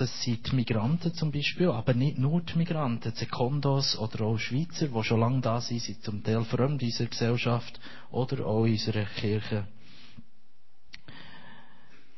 [0.01, 4.87] das sind die Migranten zum Beispiel, aber nicht nur die Migranten, Sekondos oder auch Schweizer,
[4.87, 8.71] die schon lange da sind, sind zum Teil fremd in unserer Gesellschaft oder auch in
[8.71, 9.67] unserer Kirche.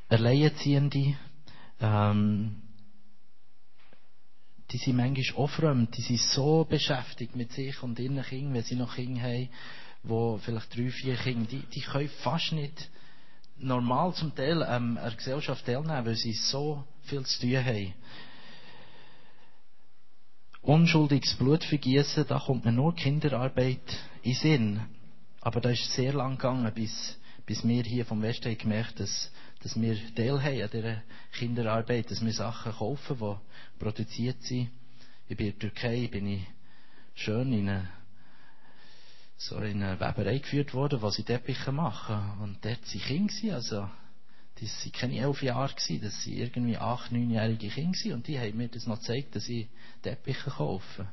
[0.08, 1.18] Alleinerziehende,
[1.82, 2.62] ähm,
[4.72, 8.64] die sind manchmal auch fremd, die sind so beschäftigt mit sich und ihren Kindern, wenn
[8.64, 9.50] sie noch Kinder haben,
[10.04, 12.90] wo vielleicht drei, vier Kinder, die, die können fast nicht
[13.58, 17.94] normal zum Teil ähm, an der Gesellschaft teilnehmen, weil sie so viel zu tun haben.
[20.62, 23.82] Unschuldiges Blut vergießen, da kommt mir nur Kinderarbeit
[24.22, 24.82] in Sinn.
[25.42, 29.30] Aber da ist sehr lang gegangen, bis, bis wir hier vom Westen haben gemerkt, dass
[29.64, 34.70] dass wir teilhaben an dieser Kinderarbeit, dass wir Sachen kaufen, die produziert sind.
[35.30, 36.46] Ich bin in der Türkei, bin ich
[37.16, 37.88] schön in eine,
[39.38, 42.40] so in eine Weberei geführt worden, wo sie Teppiche machen.
[42.42, 43.90] Und dort waren Kinder, also,
[44.60, 48.70] das waren keine elf Jahre, das waren irgendwie acht, neunjährige Kinder und die haben mir
[48.70, 49.68] das noch gezeigt, dass ich
[50.02, 51.08] Teppiche kaufe.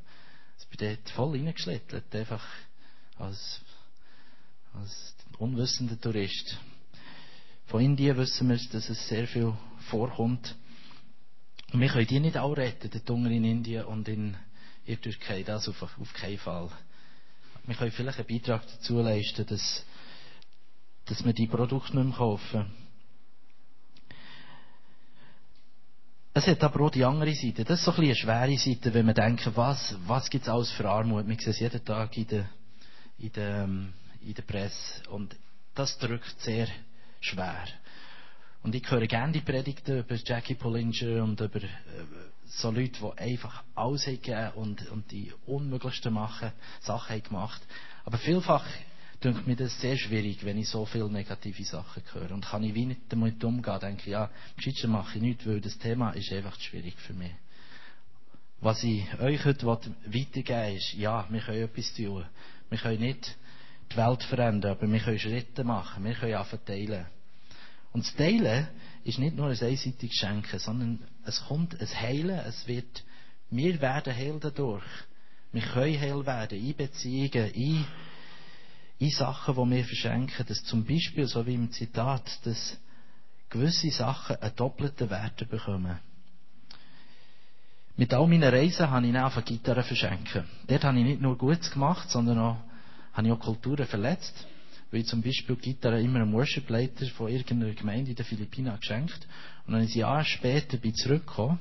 [0.59, 2.45] Ich bin dort voll reingeschlittert, einfach
[3.19, 3.61] als,
[4.75, 6.59] als unwissender Tourist.
[7.67, 9.55] Von Indien wissen wir, dass es sehr viel
[9.89, 10.57] vorkommt.
[11.73, 14.37] Und wir können die nicht auch retten, die Hunger in Indien und in,
[14.91, 15.43] der Türkei.
[15.43, 16.69] Das auf, auf keinen Fall
[17.67, 19.85] wir können vielleicht einen Beitrag dazu leisten, dass,
[21.07, 22.67] dass wir die Produkte nicht mehr kaufen.
[26.33, 27.65] Es hat aber auch die andere Seite.
[27.65, 30.49] Das ist so ein bisschen eine schwere Seite, wenn wir denken, was, was gibt es
[30.49, 31.27] alles für Armut?
[31.27, 32.49] Wir sehen es jeden Tag in der,
[33.19, 35.09] in, der, ähm, in der Presse.
[35.11, 35.37] Und
[35.75, 36.69] das drückt sehr
[37.21, 37.67] schwer.
[38.63, 41.69] Und ich höre gerne die Predigten über Jackie Pollinger und über äh,
[42.51, 47.63] so Leute, die einfach alles haben und, und die unmöglichsten machen, Sachen haben gemacht.
[48.05, 48.65] Aber vielfach
[49.23, 52.33] denke mir das sehr schwierig, wenn ich so viele negative Sachen höre.
[52.33, 55.61] Und kann ich wie nicht damit umgehen, denke ich, ja, gescheiter mache ich nichts, weil
[55.61, 57.33] das Thema ist einfach schwierig für mich.
[58.61, 62.25] Was ich euch heute weitergeben ist, ja, wir können etwas tun.
[62.69, 63.37] Wir können nicht
[63.93, 66.05] die Welt verändern, aber wir können Schritte machen.
[66.05, 67.07] Wir können einfach teilen.
[67.93, 68.69] Und das Teilen
[69.05, 73.05] ist nicht nur ein einseitiges Schenken, sondern es kommt ein Heilen, es wird,
[73.51, 74.85] wir werden heil dadurch.
[75.53, 77.85] Wir können heil werden, in Beziehungen, in
[79.01, 82.79] in Sachen, die wir verschenken, dass zum Beispiel, so wie im Zitat, dass
[83.49, 85.99] gewisse Sachen einen doppelten Wert bekommen.
[87.97, 90.45] Mit all meinen Reisen habe ich dann angefangen, Gitarre verschenken.
[90.67, 92.57] Dort habe ich nicht nur Gutes gemacht, sondern auch,
[93.15, 94.47] habe ich auch Kulturen verletzt.
[94.91, 99.27] Weil ich zum Beispiel Gitarre immer einem Worship-Leiter von irgendeiner Gemeinde in den Philippinen geschenkt.
[99.67, 101.59] Und dann ein Jahr später bin zurückgekommen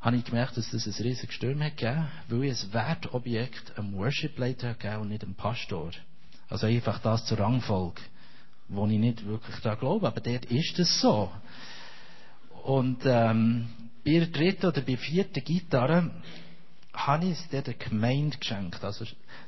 [0.00, 3.92] habe ich gemerkt, dass das ein riesiges Sturm hat gegeben, weil ich ein Wertobjekt einem
[3.94, 5.90] Worship-Leiter gegeben und nicht einem Pastor.
[6.48, 8.00] Also einfach das zur Rangfolge,
[8.68, 11.30] wo ich nicht wirklich daran glaube, aber dort ist es so.
[12.64, 13.68] Und ähm,
[14.04, 16.10] bei der dritten oder bei der vierten Gitarre
[16.94, 18.82] habe ich es der Gemeinde geschenkt.
[18.82, 19.04] Also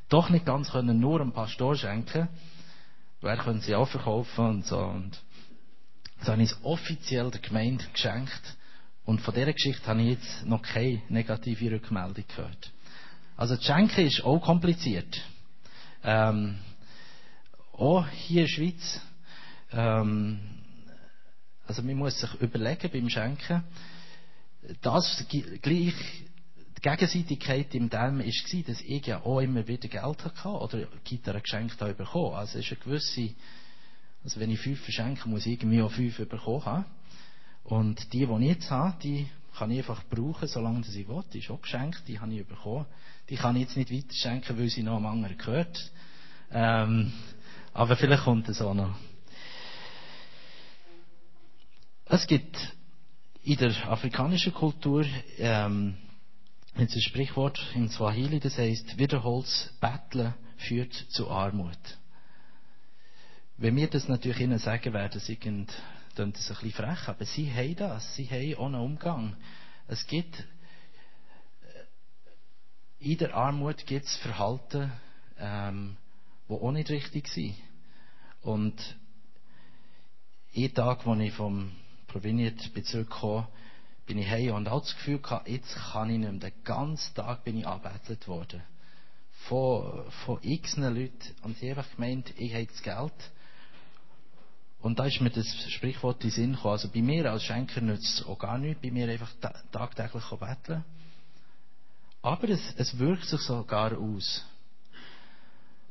[0.08, 2.28] doch nicht ganz können nur einem Pastor schenken,
[3.20, 4.78] weil er können sie auch verkaufen und so.
[4.78, 5.18] Und
[6.22, 8.56] so habe ich es offiziell der Gemeinde geschenkt
[9.04, 12.72] und von dieser Geschichte habe ich jetzt noch keine negative Rückmeldung gehört.
[13.36, 15.20] Also das Schenken ist auch kompliziert.
[16.04, 16.58] Ähm,
[17.72, 19.00] auch hier in der Schweiz.
[19.72, 20.40] Ähm,
[21.66, 23.64] also man muss sich überlegen beim Schenken,
[24.82, 25.24] das
[25.60, 25.94] gleich
[26.82, 31.40] die Gegenseitigkeit im dem war, dass ich ja auch immer wieder Geld hatte oder Gitarre
[31.40, 32.34] geschenkt habe bekommen.
[32.34, 33.34] Also es ist eine gewisse,
[34.24, 36.84] also wenn ich fünf verschenke, muss ich irgendwie auch fünf bekommen haben.
[37.64, 41.22] Und die, die ich jetzt habe, die kann ich einfach brauchen, solange sie will.
[41.32, 42.86] Die ist auch geschenkt, die habe ich bekommen.
[43.28, 45.92] Die kann ich jetzt nicht weiter schenken, weil sie noch am anderen gehört.
[46.50, 47.12] Ähm,
[47.72, 48.96] aber vielleicht kommt es auch noch.
[52.06, 52.56] Es gibt
[53.44, 55.06] in der afrikanischen Kultur
[55.38, 55.96] ähm,
[56.74, 61.78] ein Sprichwort im Swahili, das heißt, wiederholtes Betteln führt zu Armut.
[63.56, 65.72] Wenn wir das natürlich ihnen sagen werden, sie klingt
[66.14, 68.16] das ein bisschen frech, aber sie haben das.
[68.16, 69.36] Sie haben einen Umgang.
[69.86, 70.44] Es gibt, äh,
[72.98, 74.92] in der Armut gibt es Verhalten,
[75.38, 75.96] ähm,
[76.48, 77.54] die auch nicht richtig sind.
[78.42, 78.96] Und
[80.52, 81.70] jeden Tag, als ich vom
[82.08, 83.46] Proveniat-Bezirk kam,
[84.06, 86.50] bin ich heim und auch das Gefühl gehabt, jetzt kann ich nicht mehr.
[86.50, 88.62] Den ganzen Tag bin ich angebettelt worden.
[89.48, 91.12] Von, von x Leuten.
[91.42, 93.12] Und sie haben einfach gemeint, ich habe das Geld
[94.82, 96.72] und da ist mir das Sprichwort in den Sinn gekommen.
[96.72, 99.30] Also bei mir als Schenker nützt es auch gar nichts, bei mir einfach
[99.70, 100.84] tagtäglich betteln.
[102.20, 104.44] Aber es, es wirkt sich sogar aus.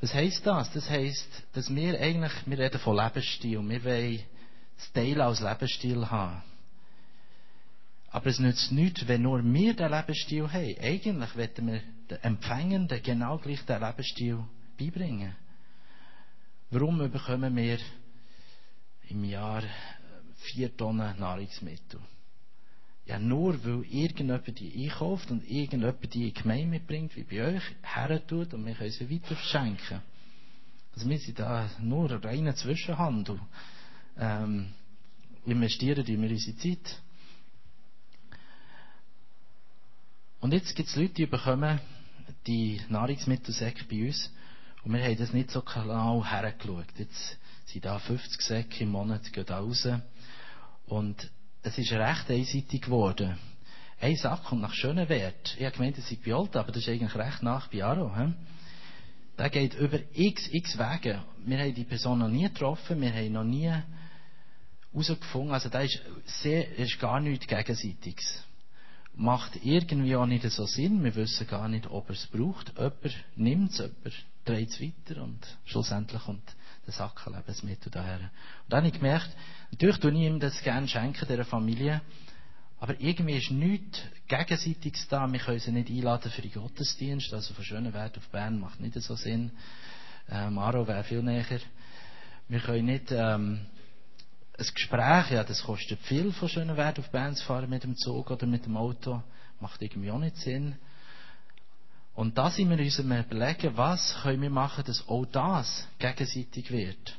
[0.02, 0.71] Was heisst das?
[0.74, 4.24] Das heisst, dass wir eigentlich, wir reden von Lebensstil, wir wollen
[4.78, 6.43] das Teil als Lebensstil haben.
[8.12, 10.76] Aber es nützt nichts, wenn nur wir den Lebensstil haben.
[10.80, 14.39] Eigentlich wollen wir den Empfängenden genau gleich den Lebensstil
[14.78, 15.36] beibringen.
[16.69, 17.80] Warum bekommen wir
[19.10, 19.63] im Jahr
[20.41, 22.00] vier Tonnen Nahrungsmittel.
[23.06, 27.56] Ja, nur weil irgendjemand die einkauft und irgendjemand die in die Gemeinde mitbringt, wie bei
[27.56, 30.02] euch, her tut und wir können sie weiter verschenken.
[30.93, 33.39] Also wir sind da nur ein reiner Zwischenhandel.
[34.17, 34.74] Ähm,
[35.45, 37.02] investieren wir unsere Zeit.
[40.42, 41.80] Und jetzt gibt es Leute, die bekommen
[42.48, 44.34] die Nahrungsmittelsäcke bei uns
[44.84, 46.88] und wir haben das nicht so genau hergeschaut.
[46.98, 49.88] Jetzt sind da 50 Säcke im Monat gehen da raus.
[50.88, 51.30] Und
[51.62, 53.38] es ist recht einseitig geworden.
[54.00, 55.56] Ein Sack kommt nach Schönewert.
[55.60, 58.12] Ich habe gemeint, es sei bei Olten, aber das ist eigentlich recht nach bei Aro.
[58.18, 58.34] He?
[59.38, 61.24] Der geht über x, x Wege.
[61.46, 63.72] Wir haben die Person noch nie getroffen, wir haben noch nie
[64.92, 68.44] herausgefunden, also da ist, sehr, ist gar nichts Gegenseitiges.
[69.22, 72.74] Macht irgendwie auch nicht so Sinn, wir wissen gar nicht, ob er es braucht.
[72.76, 76.56] Jemand nimmt es, jemand dreht es weiter und schlussendlich kommt
[76.88, 78.20] den Sack Lebensmittel daher.
[78.20, 78.30] Und
[78.70, 79.30] dann habe ich gemerkt,
[79.72, 82.02] natürlich tue ich ihm das gerne schenken, dieser Familie,
[82.80, 85.32] aber irgendwie ist nichts Gegenseitiges da.
[85.32, 87.32] Wir können sie nicht einladen für den Gottesdienst.
[87.32, 89.52] Also von Schönenwert auf Bern macht nicht so Sinn.
[90.28, 91.46] Äh, Maro wäre viel näher.
[92.48, 93.68] Wir können nicht ähm,
[94.69, 98.30] ein Gespräch, ja, das kostet viel von Schönenwert auf Bern zu fahren mit dem Zug
[98.30, 99.21] oder mit dem Auto.
[99.60, 100.76] Macht irgendwie auch nicht Sinn.
[102.13, 107.17] Und da sind wir uns überlegen, was können wir machen, dass auch das gegenseitig wird.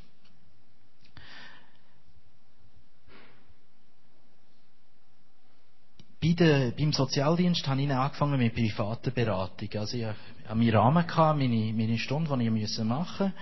[6.21, 9.79] Bei der, beim Sozialdienst habe ich angefangen mit privaten Beratungen.
[9.79, 11.05] Also ich hatte meinen Rahmen,
[11.39, 13.33] meine, meine Stunde, die ich machen musste.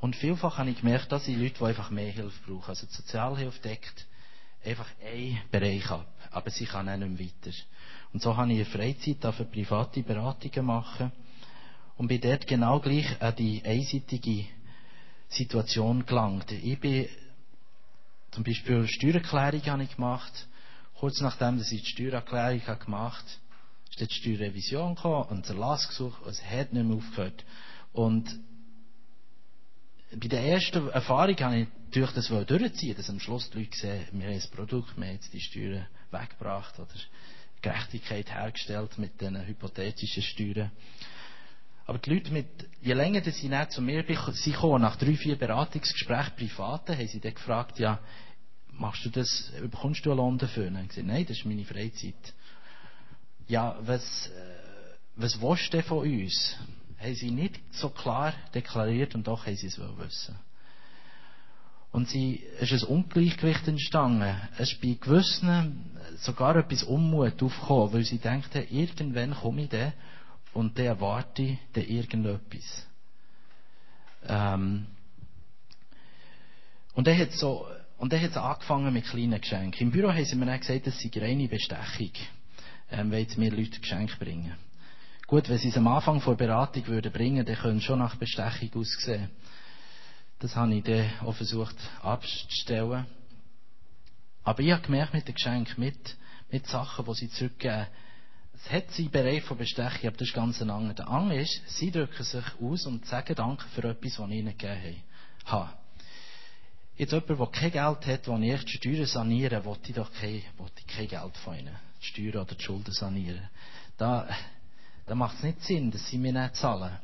[0.00, 2.70] Und vielfach habe ich gemerkt, dass ich Leute, die einfach mehr Hilfe brauchen.
[2.70, 4.06] Also die Sozialhilfe deckt
[4.64, 7.56] einfach einen Bereich ab, aber sie kann auch nicht mehr weiter.
[8.12, 11.12] Und so habe ich in Freizeit für private Beratungen machen
[11.96, 14.46] und bin dort genau gleich an die einseitige
[15.28, 16.50] Situation gelangt.
[16.50, 17.08] Ich bin
[18.30, 20.46] zum Beispiel Steuererklärung habe ich gemacht
[21.00, 25.88] Kurz nachdem dass ich die Steuererklärung gemacht habe, ist die Steuerrevision gekommen und der Erlass
[25.88, 27.42] gesucht und es hat nicht mehr aufgehört.
[27.94, 28.38] Und
[30.16, 34.06] bei der ersten Erfahrung habe ich natürlich das durchziehen, dass am Schluss die Leute sehen,
[34.12, 36.88] wir haben ein Produkt, wir haben jetzt die Steuern weggebracht oder
[37.62, 40.70] Gerechtigkeit hergestellt mit diesen hypothetischen Steuern.
[41.86, 42.46] Aber die Leute mit,
[42.82, 47.34] je länger sie nicht zu mir kommen, nach drei, vier Beratungsgesprächen privaten, haben sie dann
[47.34, 48.00] gefragt, ja,
[48.72, 50.68] machst du das, bekommst du einen Lohn dafür?
[50.68, 52.34] Und ich gesagt, nein, das ist meine Freizeit.
[53.46, 56.56] Ja, was, äh, was willst du denn von uns?
[57.00, 60.36] Haben sie nicht so klar deklariert und doch haben sie es wissen.
[61.92, 64.36] Und sie, es ist ein Ungleichgewicht entstanden.
[64.58, 69.92] Es ist bei gewissen sogar etwas Unmut aufgekommen, weil sie denken, irgendwann komme ich dann
[70.52, 72.86] und dann erwarte ich dann irgendetwas.
[74.28, 74.86] Ähm,
[76.94, 77.66] und er hat so,
[77.98, 79.80] und dann hat es angefangen mit kleinen Geschenken.
[79.80, 82.12] Im Büro haben sie mir dann gesagt, das sei reine Bestechung,
[82.90, 84.54] ähm, weil sie mir Leute Geschenke bringen.
[85.30, 88.68] Gut, wenn sie es am Anfang vor Beratung würden bringen, dann können schon nach Bestechung
[88.74, 89.30] aussehen.
[90.40, 93.06] Das habe ich dann auch versucht abzustellen.
[94.42, 96.16] Aber ich habe gemerkt mit den Geschenken, mit,
[96.50, 97.86] mit Sachen, die sie zurückgeben,
[98.54, 100.94] es hat sie Bereich von Bestechung, aber das ist ganz ein anderer.
[100.94, 104.58] Der andere ist, sie drücken sich aus und sagen Danke für etwas, was ich ihnen
[104.58, 104.96] gegeben
[105.44, 105.70] habe.
[106.96, 110.42] Jetzt jemand, der kein Geld hat, der ich die Steuern sanieren will, ich doch kein,
[110.58, 111.76] will ich kein Geld von ihnen.
[112.02, 113.48] Die Steuern oder die Schulden sanieren.
[113.96, 114.28] Da,
[115.10, 116.96] da macht es nicht Sinn, dass sie mir nicht zahlen.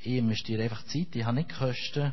[0.00, 2.12] Ich investiere einfach Zeit, ich habe nicht Kosten.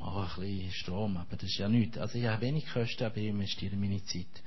[0.00, 1.98] Oh, ein bisschen Strom, aber das ist ja nichts.
[1.98, 4.42] Also ich habe wenig Kosten, aber ich investiere meine Zeit.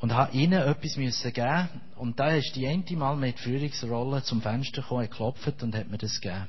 [0.00, 1.68] Und habe ihnen etwas müssen geben.
[1.96, 5.96] Und da ist die eine Mal mit Führungsrolle zum Fenster gekommen, geklopft und hat mir
[5.96, 6.48] das gegeben.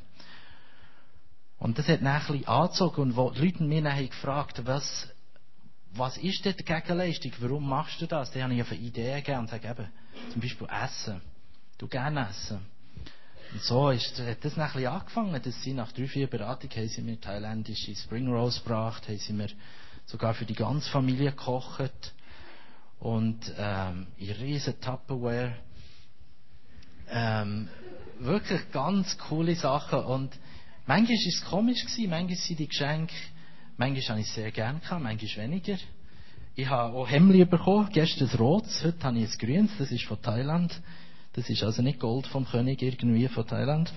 [1.58, 3.02] Und das hat dann ein angezogen.
[3.02, 5.08] Und wo die Leute mich dann gefragt was,
[5.94, 7.32] was ist denn die Gegenleistung?
[7.40, 8.30] Warum machst du das?
[8.32, 9.88] Dann habe ich eine Idee gegeben und sage eben,
[10.34, 11.31] zum Beispiel Essen.
[11.82, 12.60] Du gerne essen.
[13.52, 16.88] Und so ist, hat das ein bisschen angefangen, dass sie nach drei, vier Beratungen haben
[16.88, 19.50] sie mir thailändische Spring Rolls gebracht, haben sie mir
[20.06, 22.14] sogar für die ganze Familie gekocht.
[23.00, 25.56] Und, ähm, in riesen Tupperware.
[27.10, 27.68] Ähm,
[28.20, 30.02] wirklich ganz coole Sachen.
[30.02, 30.32] Und,
[30.86, 33.14] Manchmal war es komisch, manchmal sind die Geschenke,
[33.78, 35.78] manchmal habe ich es sehr gerne gehabt, manchmal weniger.
[36.56, 40.04] Ich habe auch Hemli bekommen, gestern ein rotes, heute habe ich ein grünes, das ist
[40.04, 40.82] von Thailand.
[41.34, 43.92] Das ist also nicht Gold vom König irgendwie von Thailand.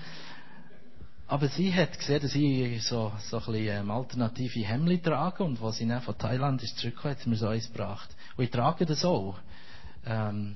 [1.27, 5.59] Aber sie hat gesehen, dass ich so, so ein bisschen ähm, alternative Hemli trage und
[5.61, 8.15] was sie dann von Thailand ist zurückgekommen, hat sie mir so eins gebracht.
[8.37, 9.37] Und ich trage das auch.
[10.05, 10.55] Ähm,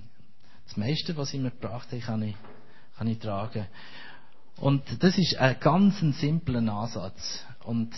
[0.65, 2.35] das meiste, was sie mir gebracht hat, kann ich,
[2.97, 3.65] kann ich tragen.
[4.57, 7.43] Und das ist ein ganz simpler Ansatz.
[7.63, 7.91] Und,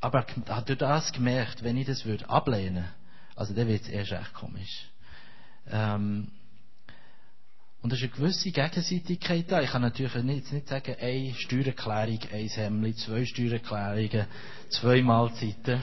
[0.00, 2.86] aber hat du das gemerkt, wenn ich das würde ablehnen,
[3.36, 4.88] also dann wird es erst recht komisch.
[5.68, 6.32] Ähm,
[7.86, 9.62] und es ist eine gewisse Gegenseitigkeit da.
[9.62, 14.26] Ich kann natürlich nicht, nicht sagen, eine Steuererklärung, ein Hemmli, zwei Steuererklärungen,
[14.70, 15.80] zwei Mahlzeiten.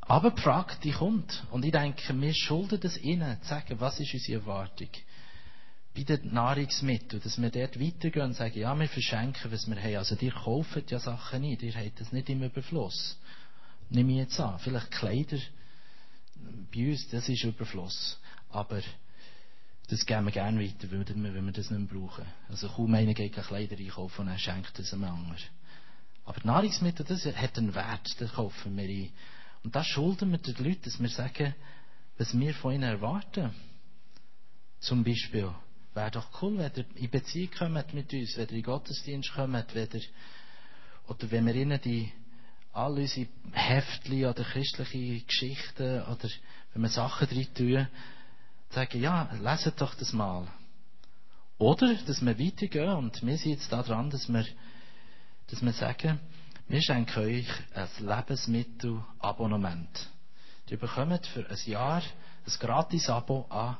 [0.00, 1.44] Aber die Frage, die kommt.
[1.52, 4.88] Und ich denke, wir schulden es ihnen, zu sagen, was ist unsere Erwartung
[5.94, 9.96] bei den Nahrungsmitteln, dass wir dort weitergehen und sagen, ja, wir verschenken, was wir haben.
[9.98, 13.16] Also, ihr kauft ja Sachen nicht, ihr habt das nicht im Überfluss.
[13.90, 14.58] Nehme ich jetzt an.
[14.58, 15.38] Vielleicht Kleider,
[16.74, 18.18] bei uns, das ist Überfluss.
[18.50, 18.82] Aber,
[19.88, 22.24] das geben wir gerne weiter, wenn wir das nicht mehr brauchen.
[22.48, 25.36] Also, kaum einer geht Kleider einkaufen und er schenkt es einem anderen.
[26.24, 29.10] Aber Nahrungsmittel, das hat einen Wert, das kaufen wir ein.
[29.62, 31.54] Und das schulden wir den Leuten, dass wir sagen,
[32.18, 33.52] was wir von ihnen erwarten.
[34.80, 35.52] Zum Beispiel,
[35.96, 39.74] Wäre doch cool, wenn ihr in Beziehung kommt mit uns, wenn ihr in Gottesdienst kommt,
[39.74, 40.02] wenn ihr,
[41.08, 42.12] oder wenn wir ihnen die,
[42.74, 46.28] all unsere Heftchen oder christliche Geschichten oder
[46.74, 47.88] wenn wir Sachen drin tun,
[48.70, 50.46] sagen, ja, leset doch das mal.
[51.58, 54.44] Oder, dass wir weitergehen und wir sind jetzt da dran, dass wir,
[55.48, 56.20] dass wir sagen,
[56.68, 60.08] Wir schenken euch ein Lebensmittelabonnement.
[60.68, 63.76] Ihr bekommt für ein Jahr ein Gratis-Abo an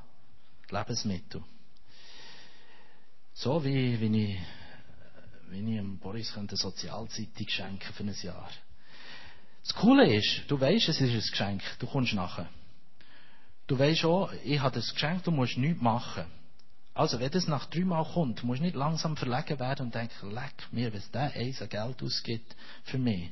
[0.70, 1.42] Lebensmittel.
[3.34, 4.38] So wie, wie ich,
[5.50, 8.48] wie ich Boris eine Sozialzeitung schenken für ein Jahr.
[9.64, 12.48] Das Coole ist, du weißt, es ist ein Geschenk, du kommst nachher.
[13.66, 16.24] Du weißt auch, ich habe das Geschenk, du musst nichts machen.
[16.94, 20.54] Also, wenn das nach dreimal kommt, musst du nicht langsam verlegen werden und denken, leck
[20.70, 23.30] mir, was der eins an Geld ausgibt für mich.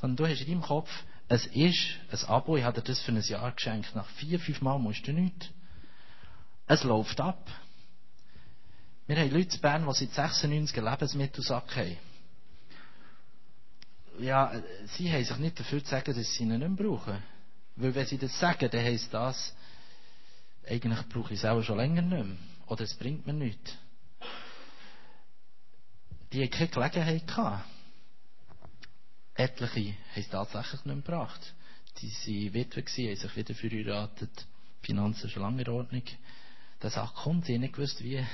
[0.00, 0.90] Sondern du hast in deinem Kopf,
[1.28, 3.94] es ist ein Abo, ich habe dir das für ein Jahr geschenkt.
[3.94, 5.48] Nach vier, fünf Mal musst du nichts.
[6.66, 7.50] Es läuft ab.
[9.06, 11.96] Wir haben Leute in Bern, die seit 96 einen Lebensmittelsack haben.
[14.20, 14.52] Ja,
[14.96, 17.22] sie haben sich nicht dafür zu sagen, dass sie ihn nicht mehr brauchen.
[17.78, 19.54] Weil wenn sie das sagen, dann heisst das,
[20.66, 22.36] eigentlich brauche ich es auch schon länger nicht mehr.
[22.66, 23.72] Oder es bringt mir nichts.
[26.32, 27.64] Die haben keine Gelegenheit gehabt.
[29.34, 31.54] Etliche haben es tatsächlich nicht mehr gebracht.
[32.00, 34.46] Die waren Witwe, haben sich wieder verheiratet.
[34.82, 36.02] Finanzen schon lange in Ordnung.
[36.82, 38.24] Der Sache kommt, ich habe nicht gewusst, wie,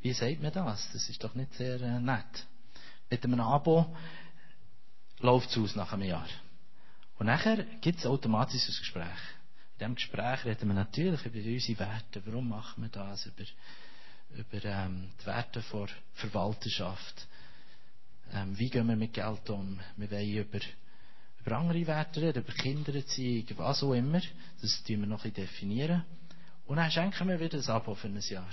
[0.00, 0.88] wie sagt man das?
[0.92, 2.46] Das ist doch nicht sehr äh, nett.
[3.10, 3.94] Mit einem Abo
[5.18, 6.28] läuft es aus nach einem Jahr.
[7.18, 9.04] Und nachher gibt es automatisch ein Gespräch.
[9.74, 12.22] In diesem Gespräch reden wir natürlich über unsere Werte.
[12.26, 13.26] Warum machen wir das?
[13.26, 13.44] Über,
[14.36, 17.26] über ähm, die Werte der Verwalterschaft.
[18.32, 19.78] Ähm, wie gehen wir mit Geld um?
[19.96, 20.60] Wir wollen über,
[21.40, 24.20] über andere Werte reden, über Kindererziehung, was auch immer.
[24.60, 26.04] Das tun wir noch ein definieren.
[26.66, 28.48] Und dann schenken wir wieder ein Abo für ein Jahr.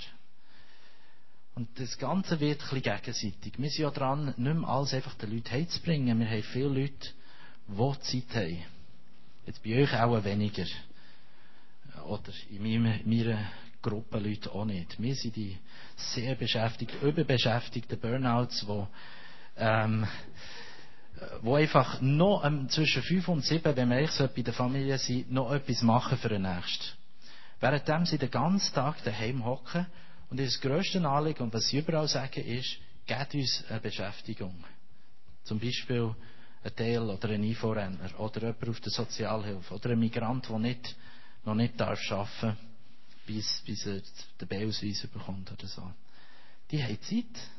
[1.54, 3.58] Und das Ganze wird ein bisschen gegenseitig.
[3.58, 6.18] Wir sind ja dran, nicht mehr alles einfach den Leuten heimzubringen.
[6.18, 7.08] Wir haben viele Leute,
[7.70, 8.62] die Zeit haben.
[9.46, 10.66] Jetzt bei euch auch weniger.
[12.06, 13.38] Oder in meiner, meiner
[13.82, 15.00] Gruppe Leute auch nicht.
[15.00, 15.56] Wir sind die
[15.96, 18.86] sehr beschäftigten, überbeschäftigten Burnouts, die,
[19.56, 20.06] ähm,
[21.42, 24.98] wo einfach noch ähm, zwischen fünf und sieben, wenn wir eigentlich so bei der Familie
[24.98, 26.84] sind, noch etwas machen für den Nächsten.
[27.60, 29.86] Währenddem sie den ganzen Tag daheim hocken
[30.30, 34.64] und das grösste Anliegen, und was sie überall sagen, ist, gebt uns eine Beschäftigung.
[35.44, 36.14] Zum Beispiel
[36.62, 40.96] ein Teil oder ein Einfuhrhändler oder jemand auf der Sozialhilfe oder ein Migrant, der nicht,
[41.44, 42.56] noch nicht darf arbeiten
[43.30, 44.00] bis, bis er
[44.40, 45.88] den B-Ausweis bekommt oder so.
[46.70, 47.50] Die haben Zeit.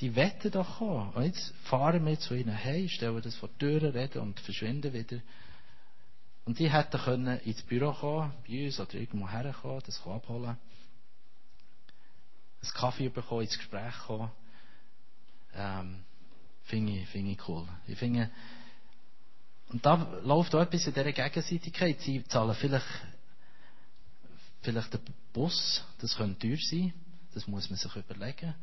[0.00, 1.10] Die wetten doch kommen.
[1.10, 4.92] Und jetzt fahren wir zu ihnen heim, stellen das vor die Tür, reden und verschwinden
[4.92, 5.22] wieder.
[6.44, 10.56] Und die hätten können ins Büro kommen, bei uns oder irgendwo herkommen, das abholen.
[12.60, 14.30] Einen Kaffee bekommen, ins Gespräch kommen.
[15.54, 16.04] Ähm,
[16.64, 17.66] Finde ich, finde ich cool.
[17.86, 18.30] Ich finde,
[19.68, 22.00] und da läuft auch etwas in dieser Gegenseitigkeit.
[22.00, 22.86] Sie zahlen vielleicht,
[24.62, 25.00] vielleicht den
[25.32, 26.92] Bus, das könnte teuer sein,
[27.34, 28.54] das muss man sich überlegen.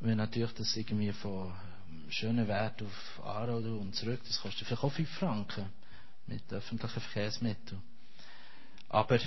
[0.00, 1.54] Wenn natürlich das irgendwie von
[2.08, 5.66] schönen Wert auf Aarau und zurück, das kostet vielleicht auch 5 Franken
[6.26, 7.82] mit öffentlichen Verkehrsmitteln.
[8.88, 9.18] Aber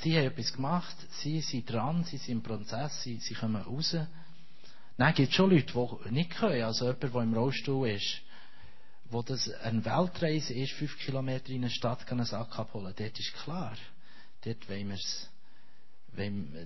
[0.00, 3.96] sie haben etwas gemacht, sie sind dran, sie sind im Prozess, sie, sie kommen raus.
[4.98, 6.62] Nein, es gibt schon Leute, die nicht können.
[6.64, 8.20] Also jemand, der im Rollstuhl ist,
[9.04, 12.92] wo das eine Weltreise ist, fünf Kilometer in eine Stadt kann einen Sack abholen.
[12.96, 13.76] Dort ist klar.
[14.44, 15.30] Dort wollen wir es.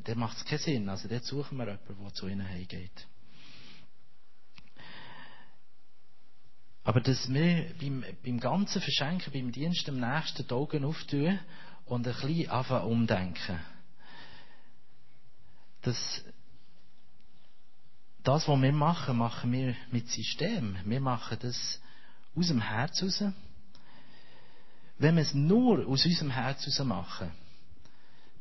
[0.05, 0.89] Dort macht es keinen Sinn.
[0.89, 3.07] Also dort suchen wir jemanden, der zu ihnen heimgeht.
[6.85, 11.39] Aber dass wir beim, beim ganzen Verschenken, beim Dienst dem Nächsten die Augen auftun
[11.85, 13.61] und ein bisschen anfangen umdenken.
[15.83, 16.25] Das,
[18.23, 20.77] das, was wir machen, machen wir mit System.
[20.85, 21.81] Wir machen das
[22.35, 23.25] aus dem Herz raus.
[24.99, 27.33] Wenn wir es nur aus unserem Herz raus machen,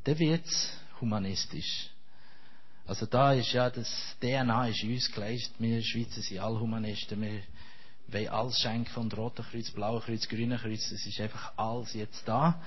[0.04, 1.90] dann wird es humanistisch.
[2.86, 5.54] Also da ist ja das DNA ist in uns geleistet.
[5.60, 7.22] Wir Schweizer sind alle Humanisten.
[7.22, 7.42] Wir
[8.08, 10.92] wollen alles schenken von Roten Kreuz, Blauen Kreuz, Grünen Kreuz.
[10.92, 12.62] Es ist einfach alles jetzt da.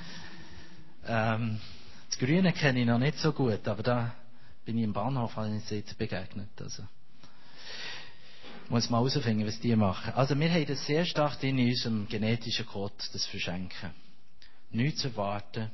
[1.06, 1.60] Ähm,
[2.08, 4.14] das Grüne kenne ich noch nicht so gut, aber da
[4.64, 6.48] bin ich im Bahnhof, habe ich jetzt begegnet.
[6.60, 6.84] Also
[8.68, 10.12] muss mal herausfinden, was die machen.
[10.14, 13.90] Also wir haben das sehr stark in unserem genetischen Code, das Verschenken.
[14.70, 15.70] Nichts zu erwarten.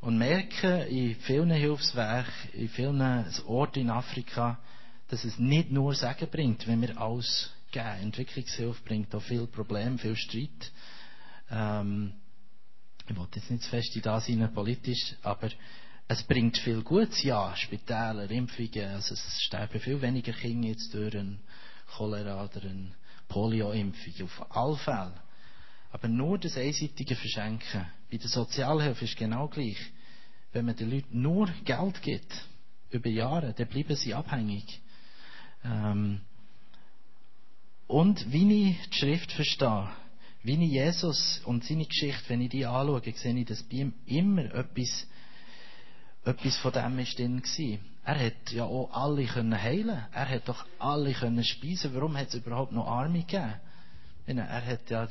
[0.00, 4.58] Und merken in vielen Hilfswerken, in vielen Orten in Afrika,
[5.08, 8.02] dass es nicht nur Segen bringt, wenn wir alles geben.
[8.02, 10.70] Entwicklungshilfe bringt auch viel Probleme, viel Streit.
[11.50, 12.12] Ähm,
[13.08, 15.48] ich wollte jetzt nicht zu fest in das rein, politisch, aber
[16.06, 21.16] es bringt viel Gutes, ja, Spitäler, Impfungen, also es sterben viel weniger Kinder jetzt durch
[21.16, 21.40] einen
[21.96, 22.92] Cholera oder eine
[23.28, 25.14] Polio-Impfung, auf alle Fälle.
[25.90, 27.86] Aber nur das einseitige Verschenken.
[28.10, 29.78] Bei der Sozialhilfe ist genau gleich.
[30.52, 32.46] Wenn man den Leuten nur Geld gibt,
[32.90, 34.80] über Jahre, dann bleiben sie abhängig.
[35.64, 36.20] Ähm,
[37.88, 39.88] Und wie ich die Schrift verstehe,
[40.42, 43.94] wie ich Jesus und seine Geschichte, wenn ich die anschaue, sehe ich, dass bei ihm
[44.06, 45.06] immer etwas,
[46.24, 47.78] etwas von dem ist drin war.
[48.08, 50.02] Er hat ja auch alle können heilen.
[50.12, 51.94] Er hat doch alle können speisen.
[51.94, 53.60] Warum hat es überhaupt noch Arme gegeben?
[54.24, 55.08] Er hat ja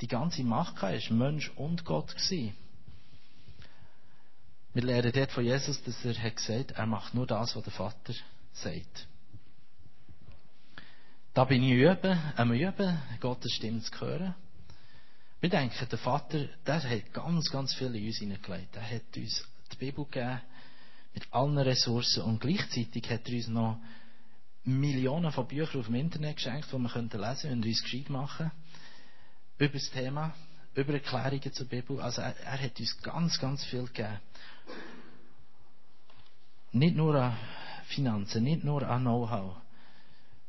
[0.00, 0.94] die ganze Macht gehabt.
[0.94, 2.56] Er war Mensch und Gott gewesen.
[4.72, 7.72] Wir lernen dort von Jesus, dass er hat gesagt, er macht nur das, was der
[7.74, 8.14] Vater
[8.54, 9.06] sagt.
[11.34, 14.34] Da bin ich üben, am Üben, Gottes Stimme zu hören.
[15.40, 18.74] Wir denken, der Vater, der hat ganz, ganz viel in uns hineingelegt.
[18.76, 20.40] Er hat uns die Bibel gegeben,
[21.16, 23.80] mit allen Ressourcen, und gleichzeitig hat er uns noch
[24.64, 28.50] Millionen von Büchern auf dem Internet geschenkt, die wir lesen können und uns gescheit machen
[29.58, 30.34] über das Thema,
[30.74, 32.00] über Erklärungen zur Bibel.
[32.02, 34.18] Also er, er hat uns ganz, ganz viel gegeben.
[36.72, 37.34] Nicht nur an
[37.86, 39.56] Finanzen, nicht nur an Know-how,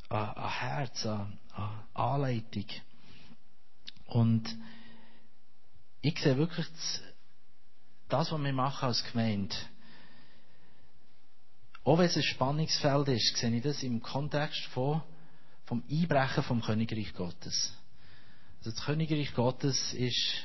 [0.10, 2.66] an, an Herz, an, an Anleitung.
[4.08, 4.54] Und
[6.02, 6.68] ich sehe wirklich
[8.10, 9.56] das, was wir machen als Gemeinde,
[11.88, 15.02] auch wenn es ein Spannungsfeld ist, sehe ich das im Kontext von,
[15.66, 17.74] vom Einbrechen vom Königreich Gottes.
[18.60, 20.44] Also das Königreich Gottes ist,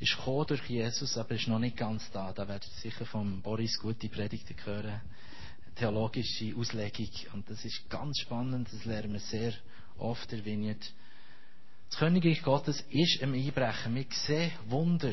[0.00, 2.32] ist gekommen durch Jesus, aber ist noch nicht ganz da.
[2.32, 5.00] Da werdet ihr sicher von Boris gute Predigten hören
[5.76, 7.08] theologische Auslegung.
[7.34, 9.52] Und das ist ganz spannend, das lernen wir sehr
[9.96, 10.92] oft der Vineyard.
[11.88, 13.94] Das Königreich Gottes ist im Einbrechen.
[13.94, 15.12] Wir sehen Wunder.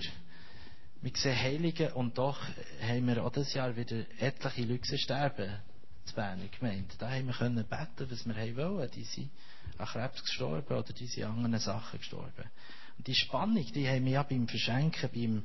[1.02, 2.40] Wir sehen Heilige und doch
[2.82, 5.58] haben wir auch dieses Jahr wieder etliche Leute sterben.
[6.06, 6.96] Zu Bern gemeint.
[7.00, 8.92] Da haben wir können beten, was wir wollen.
[8.92, 9.30] Die sind
[9.78, 12.50] an Krebs gestorben oder die sind an anderen Sachen gestorben.
[12.98, 15.44] Und die Spannung, die haben wir ja beim Verschenken, beim,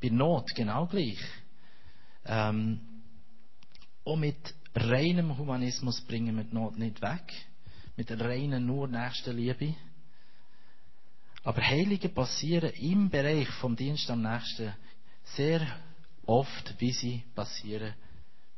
[0.00, 1.18] bei Not genau gleich.
[2.24, 2.80] Ähm,
[4.04, 7.32] auch mit reinem Humanismus bringen wir die Not nicht weg.
[7.96, 9.74] Mit der reinen nur Nächstenliebe.
[11.44, 14.74] Aber Heilige passieren im Bereich vom Dienst am Nächsten
[15.36, 15.66] sehr
[16.26, 17.94] oft, wie sie passieren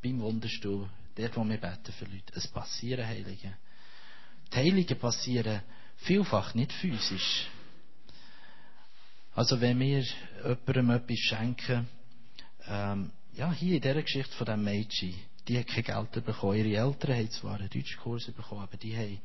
[0.02, 2.32] beim Wunderstuhl, dort, wo wir beten für Leute.
[2.34, 3.56] Es passieren Heilige.
[4.52, 5.62] Die Heiligen passieren
[5.96, 7.48] vielfach nicht physisch.
[9.34, 10.04] Also wenn wir
[10.42, 11.88] jemandem etwas schenken,
[12.66, 15.14] ähm, ja, hier in dieser Geschichte von dem Mädchen,
[15.46, 16.56] die hat kein Geld bekommen.
[16.56, 19.20] Ihre Eltern haben zwar einen Deutschkurs bekommen, aber die haben,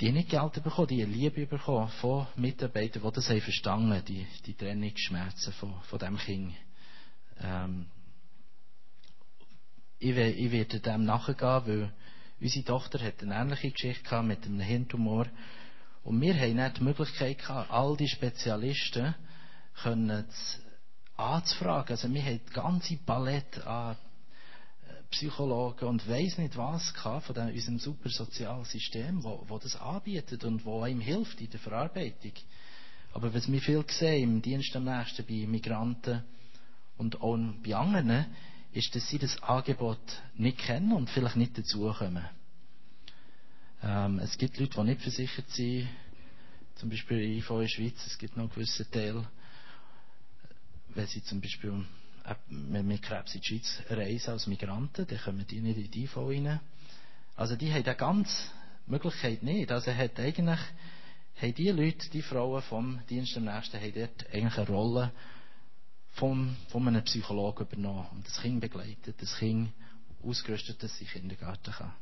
[0.00, 4.26] die nicht Geld bekommen, die haben Liebe bekommen von Mitarbeitern, die das haben verstanden, die,
[4.46, 6.54] die Trennungsschmerzen von, von dem Kind.
[7.40, 7.86] Ähm,
[9.98, 11.92] ich, ich werde dem nachgehen, weil
[12.40, 15.26] unsere Tochter hat eine ähnliche Geschichte gehabt mit einem Hirntumor.
[16.04, 19.16] Und wir haben nicht die Möglichkeit gehabt, all die Spezialisten
[19.82, 20.24] können
[21.16, 21.90] anzufragen.
[21.90, 23.96] Also wir haben die ganze Palette an
[25.10, 30.44] Psychologen und weiß nicht was von dem, unserem super sozialen System, wo, wo das anbietet
[30.44, 32.32] und wo einem hilft in der Verarbeitung.
[33.12, 36.22] Aber was wir viel sehen im Dienst am nächsten bei Migranten
[36.98, 38.26] und auch bei anderen,
[38.72, 39.98] ist, dass sie das Angebot
[40.36, 42.24] nicht kennen und vielleicht nicht dazukommen.
[43.82, 45.88] Ähm, es gibt Leute, die nicht versichert sind,
[46.74, 49.26] zum Beispiel in der Schweiz, es gibt noch einen gewissen Teil,
[50.90, 51.84] wenn sie zum Beispiel
[52.48, 56.04] wenn wir Krebs in die Schweiz reisen als Migranten, dann kommen die nicht in die
[56.04, 56.60] IV rein.
[57.36, 58.50] Also die haben da ganz
[58.86, 59.70] Möglichkeit nicht.
[59.70, 60.60] Also hat eigentlich,
[61.40, 65.12] haben die Leute, die Frauen vom Dienst am Nächsten, haben dort eigentlich eine Rolle
[66.14, 69.70] vom, von einem Psychologen übernommen und das Kind begleitet, das Kind
[70.24, 71.92] ausgerüstet, dass sie Kindergarten kann.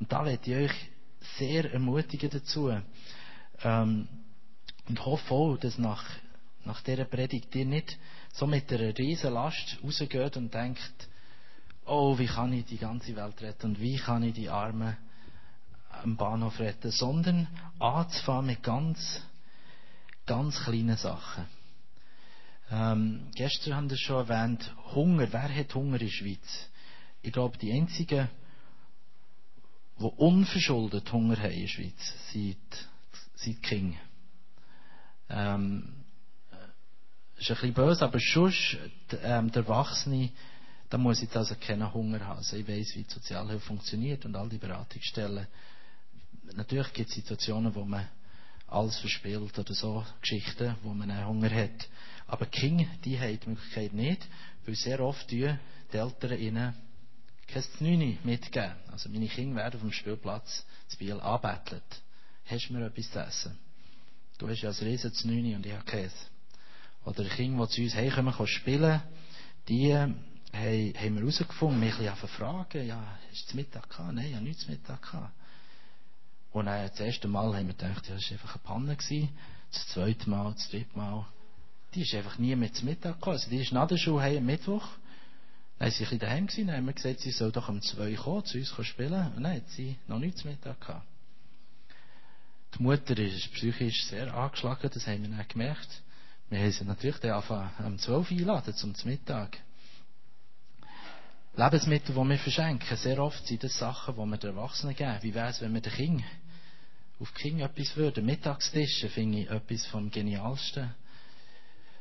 [0.00, 0.90] Und da werde ich euch
[1.38, 2.72] sehr ermutigen dazu.
[3.62, 4.08] Ähm,
[4.88, 6.04] und hoffe auch, dass nach,
[6.64, 7.98] nach dieser Predigt ihr nicht
[8.32, 11.08] so mit einer riesen Last rausgeht und denkt,
[11.84, 14.96] oh, wie kann ich die ganze Welt retten und wie kann ich die Armen
[15.90, 17.46] am Bahnhof retten, sondern
[17.78, 19.20] anzufangen mit ganz,
[20.26, 21.44] ganz kleinen Sachen.
[22.70, 25.30] Ähm, gestern haben wir schon erwähnt, Hunger.
[25.30, 26.70] Wer hat Hunger in der Schweiz?
[27.20, 28.28] Ich glaube, die einzigen,
[30.00, 32.56] die unverschuldet Hunger haben in der Schweiz, sind,
[33.34, 33.98] sind die Kinder.
[35.28, 36.01] Ähm,
[37.42, 38.52] ist ein bisschen böse, aber schon
[39.22, 40.30] ähm, der Erwachsene,
[40.90, 42.38] da muss ich also keinen Hunger haben.
[42.38, 45.46] Also ich weiß, wie die Sozialhilfe funktioniert und all die Beratungsstellen.
[46.54, 48.06] Natürlich gibt es Situationen, wo man
[48.66, 51.88] alles verspielt oder so, Geschichten, wo man einen Hunger hat.
[52.26, 54.26] Aber die Kinder, die haben die Möglichkeit nicht,
[54.64, 55.54] weil sehr oft die
[55.92, 56.74] Eltern ihnen
[57.48, 58.72] kein Znüni mitgeben.
[58.90, 61.82] Also meine Kinder werden auf dem Spielplatz zu Biel anbettelt.
[62.46, 63.58] Hast du mir etwas zu essen?
[64.38, 66.12] Du hast ja ein riesen Znüni und ich habe keins
[67.04, 69.02] oder Kinder, die zu uns heimkommen, können spielen,
[69.68, 70.08] die äh,
[70.52, 74.14] haben, wir herausgefunden, mich ein bisschen fragen, ja, hast du Mittag gehabt?
[74.14, 75.32] Nein, ich habe nichts Mittag gehabt.
[76.52, 79.28] Und dann, das erste Mal haben wir gedacht, ja, das war einfach eine Panne.
[79.72, 81.26] Das zweite Mal, das dritte Mal.
[81.94, 83.36] Die ist einfach nie mit zum Mittag gekommen.
[83.36, 84.86] Also die ist nach der Schule am Mittwoch.
[85.78, 86.66] Dann war sie ein bisschen daheim gewesen.
[86.66, 89.32] Dann haben wir gesagt, sie soll doch um zwei kommen, zu uns spielen.
[89.34, 91.06] Und dann hat sie noch nichts zum Mittag gehabt.
[92.78, 96.02] Die Mutter ist psychisch sehr angeschlagen, das haben wir dann gemerkt.
[96.52, 97.42] Wir haben sie natürlich dann
[97.82, 99.56] um 12 Uhr einladen, zum Mittag.
[101.56, 105.16] Lebensmittel, die wir verschenken, sehr oft sind das Sachen, die wir den Erwachsenen geben.
[105.22, 106.26] Wie wäre es, wenn wir den Kindern
[107.18, 108.26] auf King etwas würden?
[108.26, 110.94] Mittagstische finde ich etwas vom Genialsten.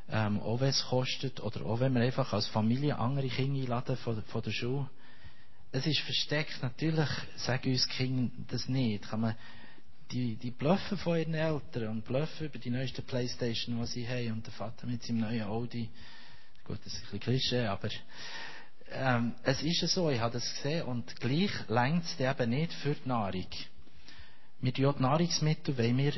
[0.10, 3.95] Ähm, auch wenn es kostet, oder auch wenn wir einfach als Familie andere Kinder einladen
[3.95, 4.89] von, von der Schule.
[5.72, 6.62] Es ist versteckt.
[6.62, 9.10] Natürlich sagen uns Kinder das nicht.
[9.10, 9.36] Kann man
[10.12, 14.34] die, die bluffen von ihren Eltern und bluffen über die neueste Playstation, die sie haben,
[14.34, 15.89] und der Vater mit seinem neuen Audi.
[16.66, 17.89] Gut, das ist ein bisschen Klischee, aber
[18.91, 22.93] ähm, es ist so, ich habe das gesehen, und gleich längt es eben nicht für
[22.93, 23.47] die Nahrung.
[24.59, 26.14] Wir die Nahrungsmittel wollen wir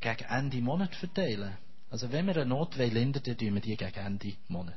[0.00, 1.56] gegen Ende Monat verteilen.
[1.90, 4.74] Also wenn wir eine Not lindern, dann tun wir die gegen Ende Monat.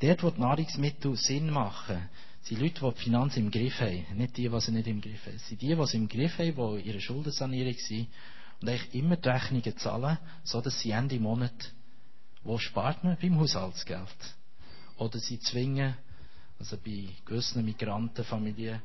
[0.00, 2.08] Dort, wo die Nahrungsmittel Sinn machen,
[2.46, 4.06] sind Leute, die die Finanzen im Griff haben.
[4.14, 5.34] Nicht die, die sie nicht im Griff haben.
[5.34, 8.06] Es sind die, die sie im Griff haben, die ihre Schuldensanierung sind
[8.60, 11.72] und eigentlich immer die Rechnungen zahlen, so dass sie Ende Monat,
[12.44, 13.16] wo spart man?
[13.20, 14.14] Beim Haushaltsgeld.
[14.96, 15.96] Oder sie zwingen,
[16.58, 18.80] also bei gewissen Migrantenfamilien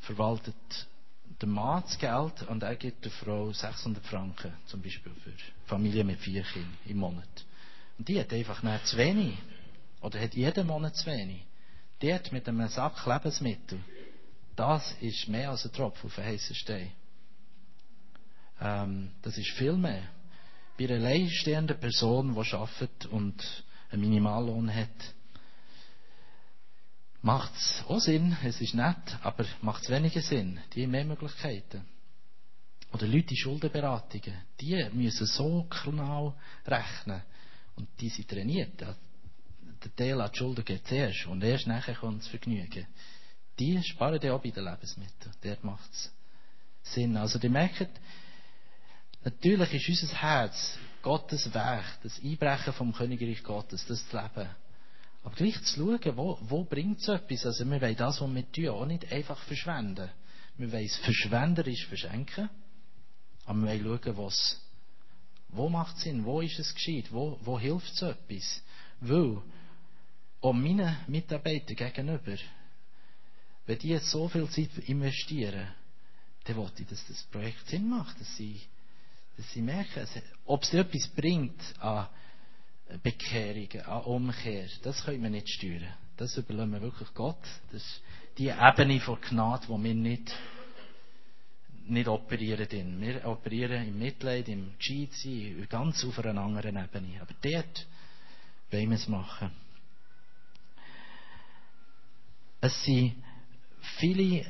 [0.00, 0.54] verwaltet
[1.40, 5.32] der Mann das Geld und er gibt der Frau 600 Franken, zum Beispiel für
[5.66, 7.44] Familien mit vier Kindern im Monat.
[7.98, 9.36] Und die hat einfach nicht zu wenig.
[10.00, 11.44] Oder hat jeden Monat zu wenig.
[12.00, 13.80] Dort mit einem Sack Lebensmittel,
[14.54, 16.92] das ist mehr als ein Tropfen auf einen heißen Stein.
[18.60, 20.02] Ähm, das ist viel mehr.
[20.78, 25.14] Bei einer alleinstehenden Person, die arbeitet und einen Minimallohn hat,
[27.22, 30.60] macht es auch Sinn, es ist nett, aber macht es weniger Sinn.
[30.74, 31.84] Die haben mehr Möglichkeiten.
[32.92, 36.34] Oder Leute in Schuldenberatungen, die müssen so genau
[36.66, 37.22] rechnen.
[37.76, 38.82] Und die sind trainiert.
[39.84, 42.86] Der Teil an die Schulden geht zuerst und erst nachher kommt das Vergnügen.
[43.58, 45.34] Die sparen dann auch bei den Lebensmitteln.
[45.42, 46.12] Dort macht es
[46.82, 47.16] Sinn.
[47.16, 47.88] Also, die merken,
[49.24, 54.48] natürlich ist unser Herz Gottes Weg, das Einbrechen vom Königreich Gottes, das Leben.
[55.22, 57.46] Aber gleich zu schauen, wo, wo bringt es etwas?
[57.46, 60.10] Also wir wollen das, was wir tun, auch nicht einfach verschwenden.
[60.56, 62.48] Wir wollen es verschwenderisch verschenken,
[63.44, 64.60] aber wir wollen schauen, was,
[65.48, 68.62] wo macht es Sinn, wo ist es gescheit, wo, wo hilft es etwas.
[69.00, 69.42] Weil,
[70.40, 72.36] um meinen Mitarbeitern gegenüber,
[73.66, 75.68] wenn die jetzt so viel Zeit investieren,
[76.44, 78.60] dann wollte ich, dass das Projekt Sinn macht, dass sie,
[79.36, 80.06] dass sie merken,
[80.46, 82.08] ob es etwas bringt an
[83.02, 85.92] Bekehrungen, an Umkehr, das können wir nicht steuern.
[86.16, 87.42] Das überlassen wir wirklich Gott.
[87.70, 88.02] Das ist
[88.38, 90.34] die Ebene von Gnade, die wir nicht,
[91.86, 92.66] nicht operieren.
[92.66, 93.00] Drin.
[93.00, 97.20] Wir operieren im Mitleid, im Gescheitsein, ganz auf einer anderen Ebene.
[97.20, 97.86] Aber dort
[98.70, 99.50] wollen wir es machen.
[102.60, 103.22] Es sind
[103.98, 104.44] viele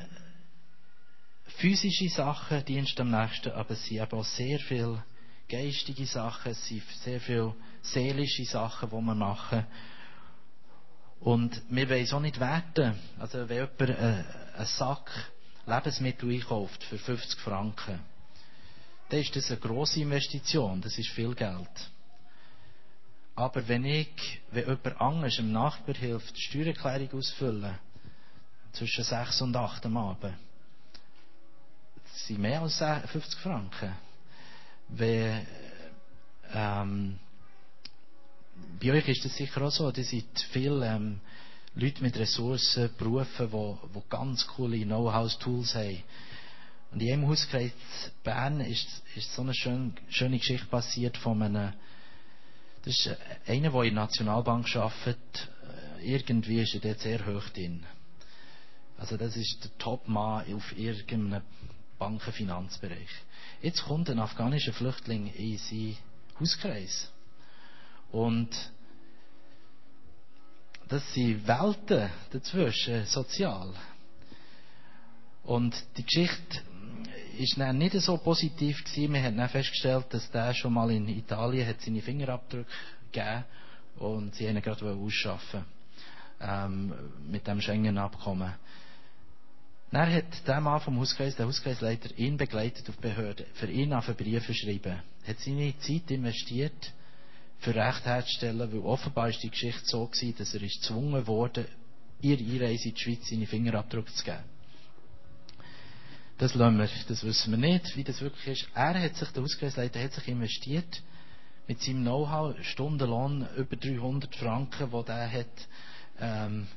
[1.57, 5.03] physische Sachen, Dienst am nächsten, aber es sind eben auch sehr viele
[5.47, 9.65] geistige Sachen, es sind sehr viele seelische Sachen, die wir machen.
[11.19, 12.97] Und wir wollen es auch nicht werten.
[13.19, 15.11] Also, wenn jemand einen Sack
[15.65, 17.99] Lebensmittel einkauft für 50 Franken,
[19.09, 21.91] dann ist das eine grosse Investition, das ist viel Geld.
[23.35, 27.77] Aber wenn ich, wenn jemand anders einem Nachbar hilft, die Steuererklärung ausfüllen,
[28.73, 30.35] zwischen 6 und 8 am Abend,
[32.03, 33.95] das sind mehr als 50 Franken
[34.89, 35.45] wenn,
[36.53, 37.19] ähm,
[38.81, 41.19] bei euch ist das sicher auch so, ihr seid viele ähm,
[41.75, 46.03] Leute mit Ressourcen, Berufen, die, die ganz coole Know-hows, Tools haben.
[46.91, 47.71] Und in einem Hauskreis
[48.23, 51.73] Bern ist, ist so eine schöne, schöne Geschichte passiert von einem,
[52.83, 53.15] das ist
[53.45, 55.49] einer, der in der Nationalbank arbeitet,
[56.01, 57.85] irgendwie ist er dort sehr hoch drin.
[58.99, 61.41] Also das ist der Top-Mann auf irgendeinem
[61.97, 63.09] Bankenfinanzbereich.
[63.61, 65.97] Jetzt kommt ein afghanischer Flüchtling in seinen
[66.39, 67.11] Hauskreis.
[68.11, 68.49] Und
[70.89, 73.73] das sind Welten dazwischen, sozial.
[75.43, 76.61] Und die Geschichte
[77.37, 79.13] ist dann nicht so positiv gewesen.
[79.13, 82.69] Wir haben dann festgestellt, dass der schon mal in Italien hat seine Fingerabdrücke
[83.11, 83.45] gegeben
[83.97, 85.63] und sie haben ihn gerade ausschaffen
[86.41, 86.93] ähm,
[87.29, 88.53] mit dem Schengen-Abkommen.
[89.91, 93.93] Dann hat der Mann vom Hauskreis, der Hauskreisleiter, ihn begleitet auf die Behörde, für ihn
[93.93, 96.93] auf Briefe schreiben, hat seine Zeit investiert,
[97.59, 101.67] für Recht herzustellen, weil offenbar ist die Geschichte so gewesen, dass er gezwungen wurde,
[102.21, 104.43] ihr Einreise in die Schweiz seine Fingerabdrücke zu geben.
[106.37, 108.69] das lassen wir, das wissen wir nicht, wie das wirklich ist.
[108.73, 111.01] Er hat sich, der Ausgangsleiter hat sich investiert
[111.67, 115.67] mit seinem Know-how, Stundenlohn über 300 Franken, wo der hat,
[116.19, 116.67] ähm,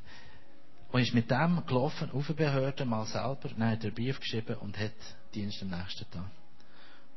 [0.93, 4.21] und ist mit dem gelaufen auf eine Behörde mal selber, dann hat er einen Brief
[4.21, 4.93] geschrieben und hat
[5.35, 6.31] Dienst am nächsten Tag.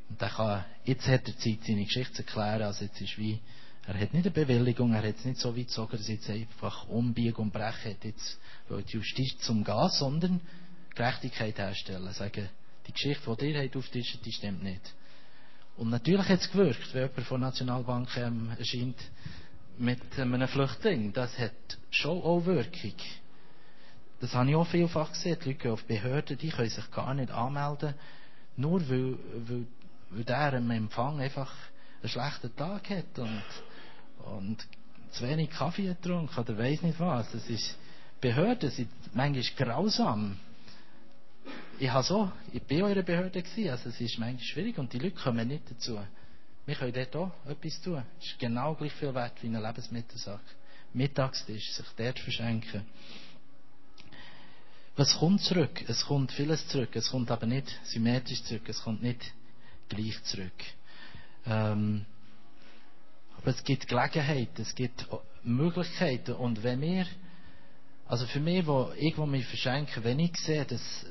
[0.10, 3.40] Und der kann, jetzt hat er Zeit, seine Geschichte zu erklären, also jetzt ist wie,
[3.86, 6.30] er hat nicht eine Bewilligung, er hat es nicht so weit gezogen, dass er jetzt
[6.30, 10.42] einfach umbiegen und brechen hat, jetzt will die Justiz zum Gehen, sondern
[10.96, 12.12] Gerechtigkeit herstellen.
[12.14, 12.50] Sagen,
[12.88, 14.94] die Geschichte, die ihr habt auftischt, die stimmt nicht.
[15.76, 18.98] Und natürlich hat es gewirkt, wenn jemand von der Nationalbank ähm, erscheint
[19.78, 21.12] mit einem Flüchtling.
[21.12, 21.52] Das hat
[21.92, 22.94] schon auch Wirkung.
[24.26, 25.38] Das habe ich auch vielfach gesehen.
[25.40, 27.94] Die Leute gehen auf Behörden, die können sich gar nicht anmelden,
[28.58, 29.68] nur weil, weil,
[30.10, 31.54] weil der am Empfang einfach
[32.02, 33.44] einen schlechten Tag hat und,
[34.26, 34.68] und
[35.12, 37.32] zu wenig Kaffee getrunken oder weiss nicht was.
[37.34, 37.78] Das ist,
[38.20, 40.40] Behörden sind manchmal grausam.
[41.78, 44.92] Ich habe so, ich bin auch in Behörde gewesen, also es ist manchmal schwierig und
[44.92, 46.00] die Leute kommen nicht dazu.
[46.66, 48.02] Wir können dort auch etwas tun.
[48.20, 50.42] Es ist genau gleich viel wert wie ein Lebensmittelsack.
[50.94, 52.86] Mittagstisch, sich dort verschenken.
[54.98, 55.84] Was kommt zurück?
[55.90, 56.96] Es kommt vieles zurück.
[56.96, 58.70] Es kommt aber nicht symmetrisch zurück.
[58.70, 59.20] Es kommt nicht
[59.90, 60.54] gleich zurück.
[61.46, 62.06] Ähm,
[63.38, 65.06] aber es gibt Gelegenheiten, es gibt
[65.44, 66.34] Möglichkeiten.
[66.34, 67.06] Und wenn wir,
[68.08, 71.06] also für mich, wo ich wo mich verschenke, wenn ich sehe, dass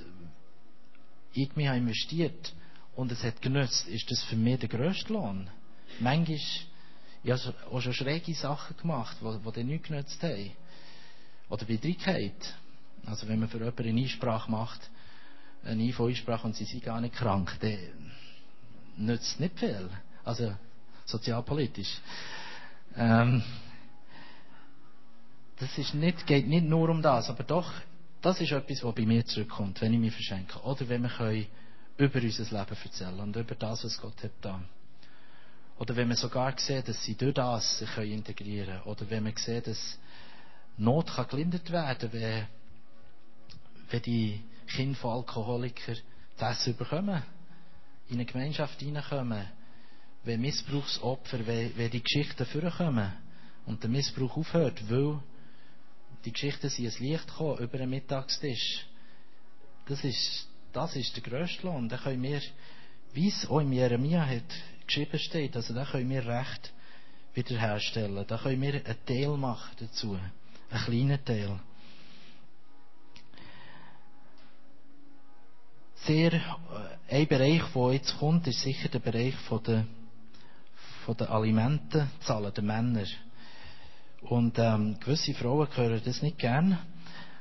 [1.35, 2.55] ich mich habe investiert
[2.97, 5.51] und es hat genützt, ist das für mich der grösste Lohn.
[6.01, 6.39] Manchmal,
[7.23, 10.53] ich habe auch schon schräge Sachen gemacht, die, die dann nichts genützt haben.
[11.51, 12.55] Oder bei Dreigkeit.
[13.07, 14.91] Also wenn man für jemanden eine Einsprache macht,
[15.65, 17.79] eine IV-Einsprache und sie sind gar nicht krank, dann
[18.97, 19.89] nützt nicht viel.
[20.25, 20.55] Also
[21.05, 22.01] sozialpolitisch.
[22.97, 23.43] Ähm,
[25.57, 27.71] das ist nicht, geht nicht nur um das, aber doch,
[28.21, 30.59] das ist etwas, was bei mir zurückkommt, wenn ich mich verschenke.
[30.61, 31.47] Oder wenn wir können
[31.97, 34.61] über unser Leben erzählen und über das, was Gott hat da.
[35.79, 38.83] Oder wenn man sogar sieht, dass sie durch das sich integrieren können.
[38.85, 39.99] Oder wenn man sieht, dass
[40.77, 42.47] Not kann gelindert werden wenn
[43.91, 45.99] wenn die Kinder von Alkoholikern
[46.37, 47.23] das Essen bekommen,
[48.09, 49.47] in eine Gemeinschaft hineinkommen,
[50.25, 53.13] wenn Missbrauchsopfer, wenn, wenn die Geschichten vorkommen
[53.67, 55.21] und der Missbrauch aufhört, weil
[56.25, 58.87] die Geschichten sind ins Licht gekommen über den Mittagstisch.
[59.87, 61.89] Das ist, das ist der grösste Lohn.
[61.89, 62.41] Da können wir,
[63.13, 64.43] wie es auch im Jeremia hat
[64.87, 66.73] geschrieben steht, also da können wir Recht
[67.35, 68.25] wiederherstellen.
[68.27, 70.19] Da können wir einen Teil machen dazu.
[70.71, 71.61] Einen kleinen Teil.
[76.07, 76.41] Sehr, äh,
[77.11, 79.85] ein Bereich, der jetzt kommt, ist sicher der Bereich von der,
[81.05, 83.07] von der Alimentenzahlen der Männer.
[84.23, 86.79] Und ähm, gewisse Frauen hören das nicht gern,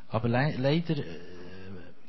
[0.09, 1.03] aber le leider äh,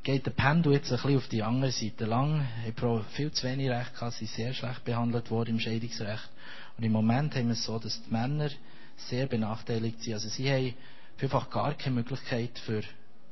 [0.03, 2.05] geht der Pendel jetzt ein bisschen auf die andere Seite.
[2.05, 6.29] Lang haben Frauen viel zu wenig Recht gehabt, sie sehr schlecht behandelt worden im Scheidungsrecht.
[6.77, 8.51] Und im Moment haben wir es so, dass die Männer
[8.97, 10.15] sehr benachteiligt sind.
[10.15, 10.75] Also sie haben
[11.17, 12.83] vielfach gar keine Möglichkeit für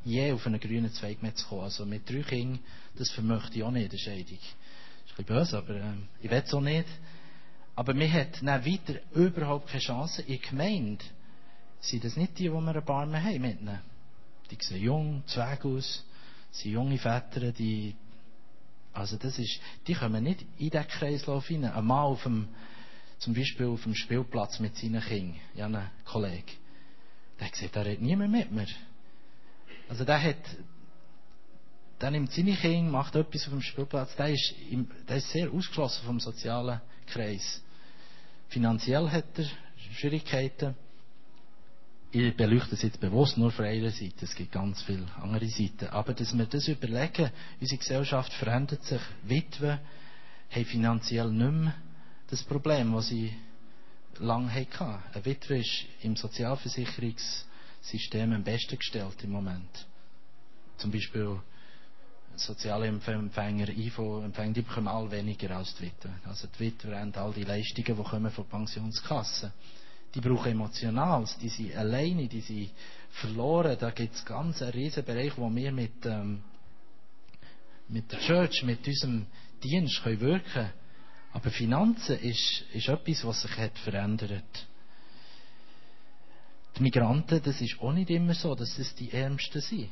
[0.05, 1.62] je auf einen grünen Zweig mehr zu kommen.
[1.62, 2.61] Also mit drei Kindern,
[2.96, 4.38] das vermöchte ich auch nicht, eine Scheidung.
[4.38, 6.88] Das ist ein bisschen böse, aber äh, ich will es auch nicht.
[7.74, 10.22] Aber mir hat dann weiter überhaupt keine Chance.
[10.22, 11.05] In der Gemeinde
[11.80, 13.80] sind das nicht die, die wir ein paar mehr haben mit ihnen.
[14.50, 16.05] Die sehen jung, Zweig aus,
[16.50, 17.94] sind junge Väter, die,
[18.92, 21.72] also das ist, die kommen nicht in diesen Kreislauf hinein.
[21.72, 22.48] Ein Mann auf dem,
[23.18, 26.53] zum Beispiel auf dem Spielplatz mit seinen Kindern, ja, ein Kollege,
[27.40, 28.66] der gesagt, da redet niemand mit mir.
[29.89, 30.37] Also der hat,
[32.01, 35.51] der nimmt seine Kinder, macht etwas auf dem Spielplatz, der ist, im, der ist sehr
[35.51, 37.62] ausgeschlossen vom sozialen Kreis.
[38.49, 39.47] Finanziell hat er
[39.95, 40.74] Schwierigkeiten.
[42.11, 44.26] Ich beleuchte es jetzt bewusst nur von einer Seite.
[44.26, 45.89] Es gibt ganz viele andere Seiten.
[45.89, 49.01] Aber dass wir das überlegen, unsere Gesellschaft verändert sich.
[49.22, 49.78] Witwen
[50.51, 51.74] haben finanziell nicht mehr
[52.28, 53.33] das Problem, das sie
[54.18, 55.03] lange hatten.
[55.14, 57.47] Eine Witwe ist im Sozialversicherungs
[57.83, 59.87] System am besten gestellt im Moment.
[60.78, 61.41] Zum Beispiel
[62.37, 66.11] Sozialempfänger, IV-Empfänger, die bekommen all weniger als die Witwe.
[66.24, 69.53] Also die Witwe haben all die Leistungen, die kommen von Pensionskassen.
[70.14, 72.70] Die brauchen Emotionales, die sind alleine, die sind
[73.11, 73.76] verloren.
[73.78, 76.43] Da gibt es ganz einen riesen Bereich, wo wir mit, ähm,
[77.89, 79.26] mit der Church, mit unserem
[79.62, 80.70] Dienst können wirken
[81.33, 84.66] Aber Finanzen ist, ist etwas, was sich hat verändert
[86.76, 89.90] die Migranten, das ist auch nicht immer so, dass das die Ärmsten sind.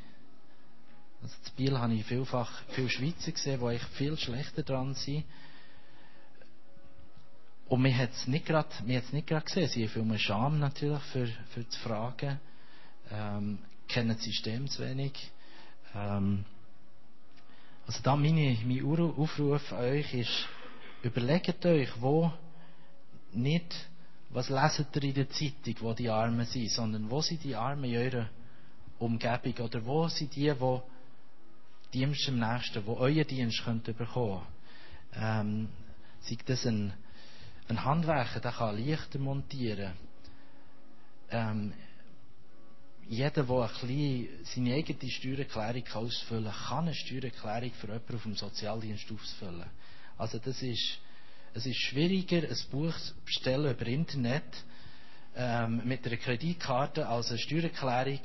[1.23, 5.25] Also in Biel habe ich vielfach viele Schweizer gesehen, die eigentlich viel schlechter dran sind.
[7.69, 9.69] Und mir hat es nicht gerade, nicht gerade gesehen.
[9.69, 12.41] Sie haben viel mehr Scham natürlich für, für die Fragen,
[13.11, 15.13] ähm, kennen das System zu wenig.
[15.95, 16.45] Ähm,
[17.91, 20.49] Also da meine, mein Aufruf an euch ist,
[21.03, 22.33] überlegt euch, wo
[23.33, 23.75] nicht,
[24.31, 27.85] was leset ihr in der Zeitung, wo die Armen sind, sondern wo sind die Armen
[27.85, 28.29] in eurer
[28.99, 30.83] Umgebung oder wo sind die, wo
[31.93, 34.47] Dienst im Nächsten, wo euer Dienst könnt bekommen.
[35.15, 35.69] Ähm,
[36.21, 36.93] sei das ein,
[37.69, 39.95] ein Handwerker, der kann Lichter montieren.
[41.31, 41.73] Ähm,
[43.09, 48.23] jeder, der ein bisschen seine eigene Steuererklärung ausfüllen kann, kann eine Steuererklärung für jemanden auf
[48.23, 49.67] dem Sozialdienst ausfüllen.
[50.17, 50.99] Also das ist,
[51.55, 54.45] es ist schwieriger, ein Buch zu bestellen über Internet
[55.37, 58.21] ähm, mit einer Kreditkarte als eine Steuererklärung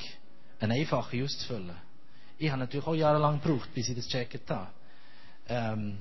[0.59, 1.75] eine einfache auszufüllen.
[2.37, 4.69] Ich habe natürlich auch jahrelang gebraucht, bis ich das gecheckt habe.
[5.47, 5.97] Ähm,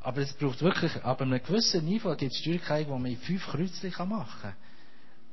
[0.00, 3.46] aber es braucht wirklich, aber einem gewissen Niveau gibt es Steuererklärungen, die man in fünf
[3.46, 4.56] Kreuzchen machen kann.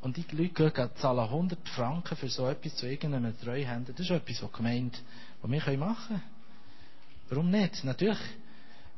[0.01, 3.91] Und die Leute gehen, zahlen 100 Franken für so etwas zu irgendeinem Treuhänder.
[3.93, 5.01] Das ist etwas, was gemeint,
[5.41, 6.23] was wir machen können.
[7.29, 7.83] Warum nicht?
[7.83, 8.19] Natürlich,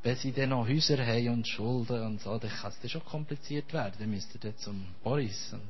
[0.04, 3.74] wenn sie dann noch Häuser haben und Schulden und so, dann kann es schon kompliziert
[3.74, 3.94] werden.
[4.00, 5.54] Dann müsst ihr dann zum Boris.
[5.54, 5.70] Und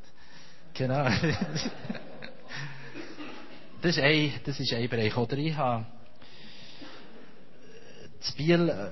[0.73, 1.05] genau.
[3.81, 5.15] das, ist ein, das ist ein Bereich.
[5.17, 5.85] Oder ich habe
[8.29, 8.91] in Biel äh,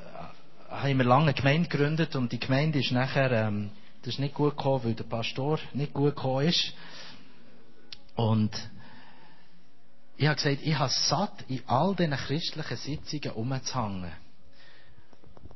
[0.70, 3.72] haben wir lange eine Gemeinde gegründet und die Gemeinde ist nachher ähm,
[4.06, 6.74] das ist nicht gut gekommen, weil der Pastor nicht gut gekommen ist.
[8.14, 8.52] Und
[10.16, 14.12] ich habe gesagt, ich habe satt, in all diesen christlichen Sitzungen umzuhängen.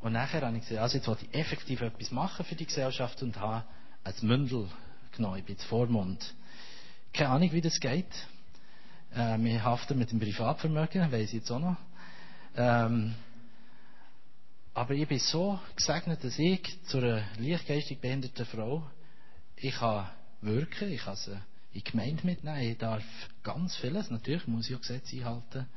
[0.02, 3.22] Und nachher habe ich gesagt, also jetzt wollte ich effektiv etwas machen für die Gesellschaft
[3.22, 3.66] und habe
[4.04, 4.70] ein Mündel
[5.12, 6.34] genommen, ich bin Vormund.
[7.14, 8.28] Keine Ahnung, wie das geht.
[9.14, 11.78] Äh, wir haften mit dem Privatvermögen, weiß ich jetzt auch noch.
[12.56, 13.16] Ähm,
[14.74, 18.84] aber ich bin so gesegnet, dass ich zu einer leichtgeistig behinderten Frau,
[19.58, 20.10] ich kann
[20.42, 21.42] wirken, ich kann sie in
[21.74, 23.04] die Gemeinde mitnehmen, ich darf
[23.44, 25.68] ganz vieles, natürlich muss ich auch Gesetze einhalten.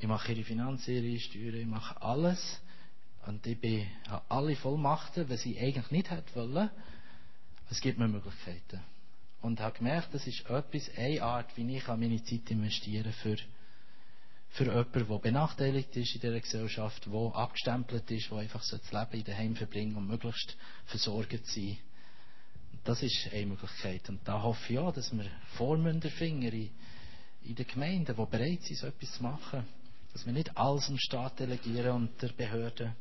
[0.00, 2.60] Ich mache ihre Finanzen, ihre Steuern, ich mache alles.
[3.28, 6.70] Und ich bin, habe alle Vollmachten, was ich eigentlich nicht hätte wollen.
[7.68, 8.80] Es gibt mir Möglichkeiten.
[9.42, 13.36] Und habe gemerkt, das ist etwas, eine Art, wie ich meine Zeit investieren für
[14.48, 19.20] für jemanden, der benachteiligt ist in dieser Gesellschaft, der abgestempelt ist, der einfach das Leben
[19.20, 20.56] in den Heim verbringen und möglichst
[20.86, 21.76] versorgt sein.
[22.82, 24.08] Das ist eine Möglichkeit.
[24.08, 25.26] Und da hoffe ich auch, dass wir
[25.58, 26.70] Vormünder finden in,
[27.42, 29.66] in den Gemeinden, die bereit sind, so etwas zu machen.
[30.14, 32.96] Dass wir nicht alles dem Staat delegieren und der Behörde,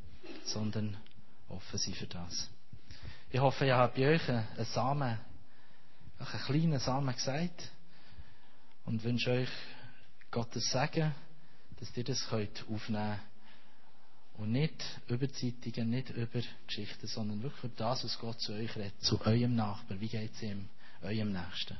[0.45, 0.97] sondern
[1.49, 2.49] offen sind für das.
[3.30, 5.17] Ich hoffe, ich habe bei euch einen Samen,
[6.19, 7.71] einen kleinen Samen gesagt
[8.86, 9.49] und wünsche euch
[10.32, 11.13] Gottes Segen
[11.80, 13.19] dass ihr das könnt aufnehmen
[14.38, 18.75] und nicht über Zeitungen, nicht über Geschichten, sondern wirklich über das, was Gott zu euch
[18.75, 19.99] redet, zu eurem Nachbarn.
[19.99, 20.69] Wie geht es ihm,
[21.01, 21.78] eurem Nächsten?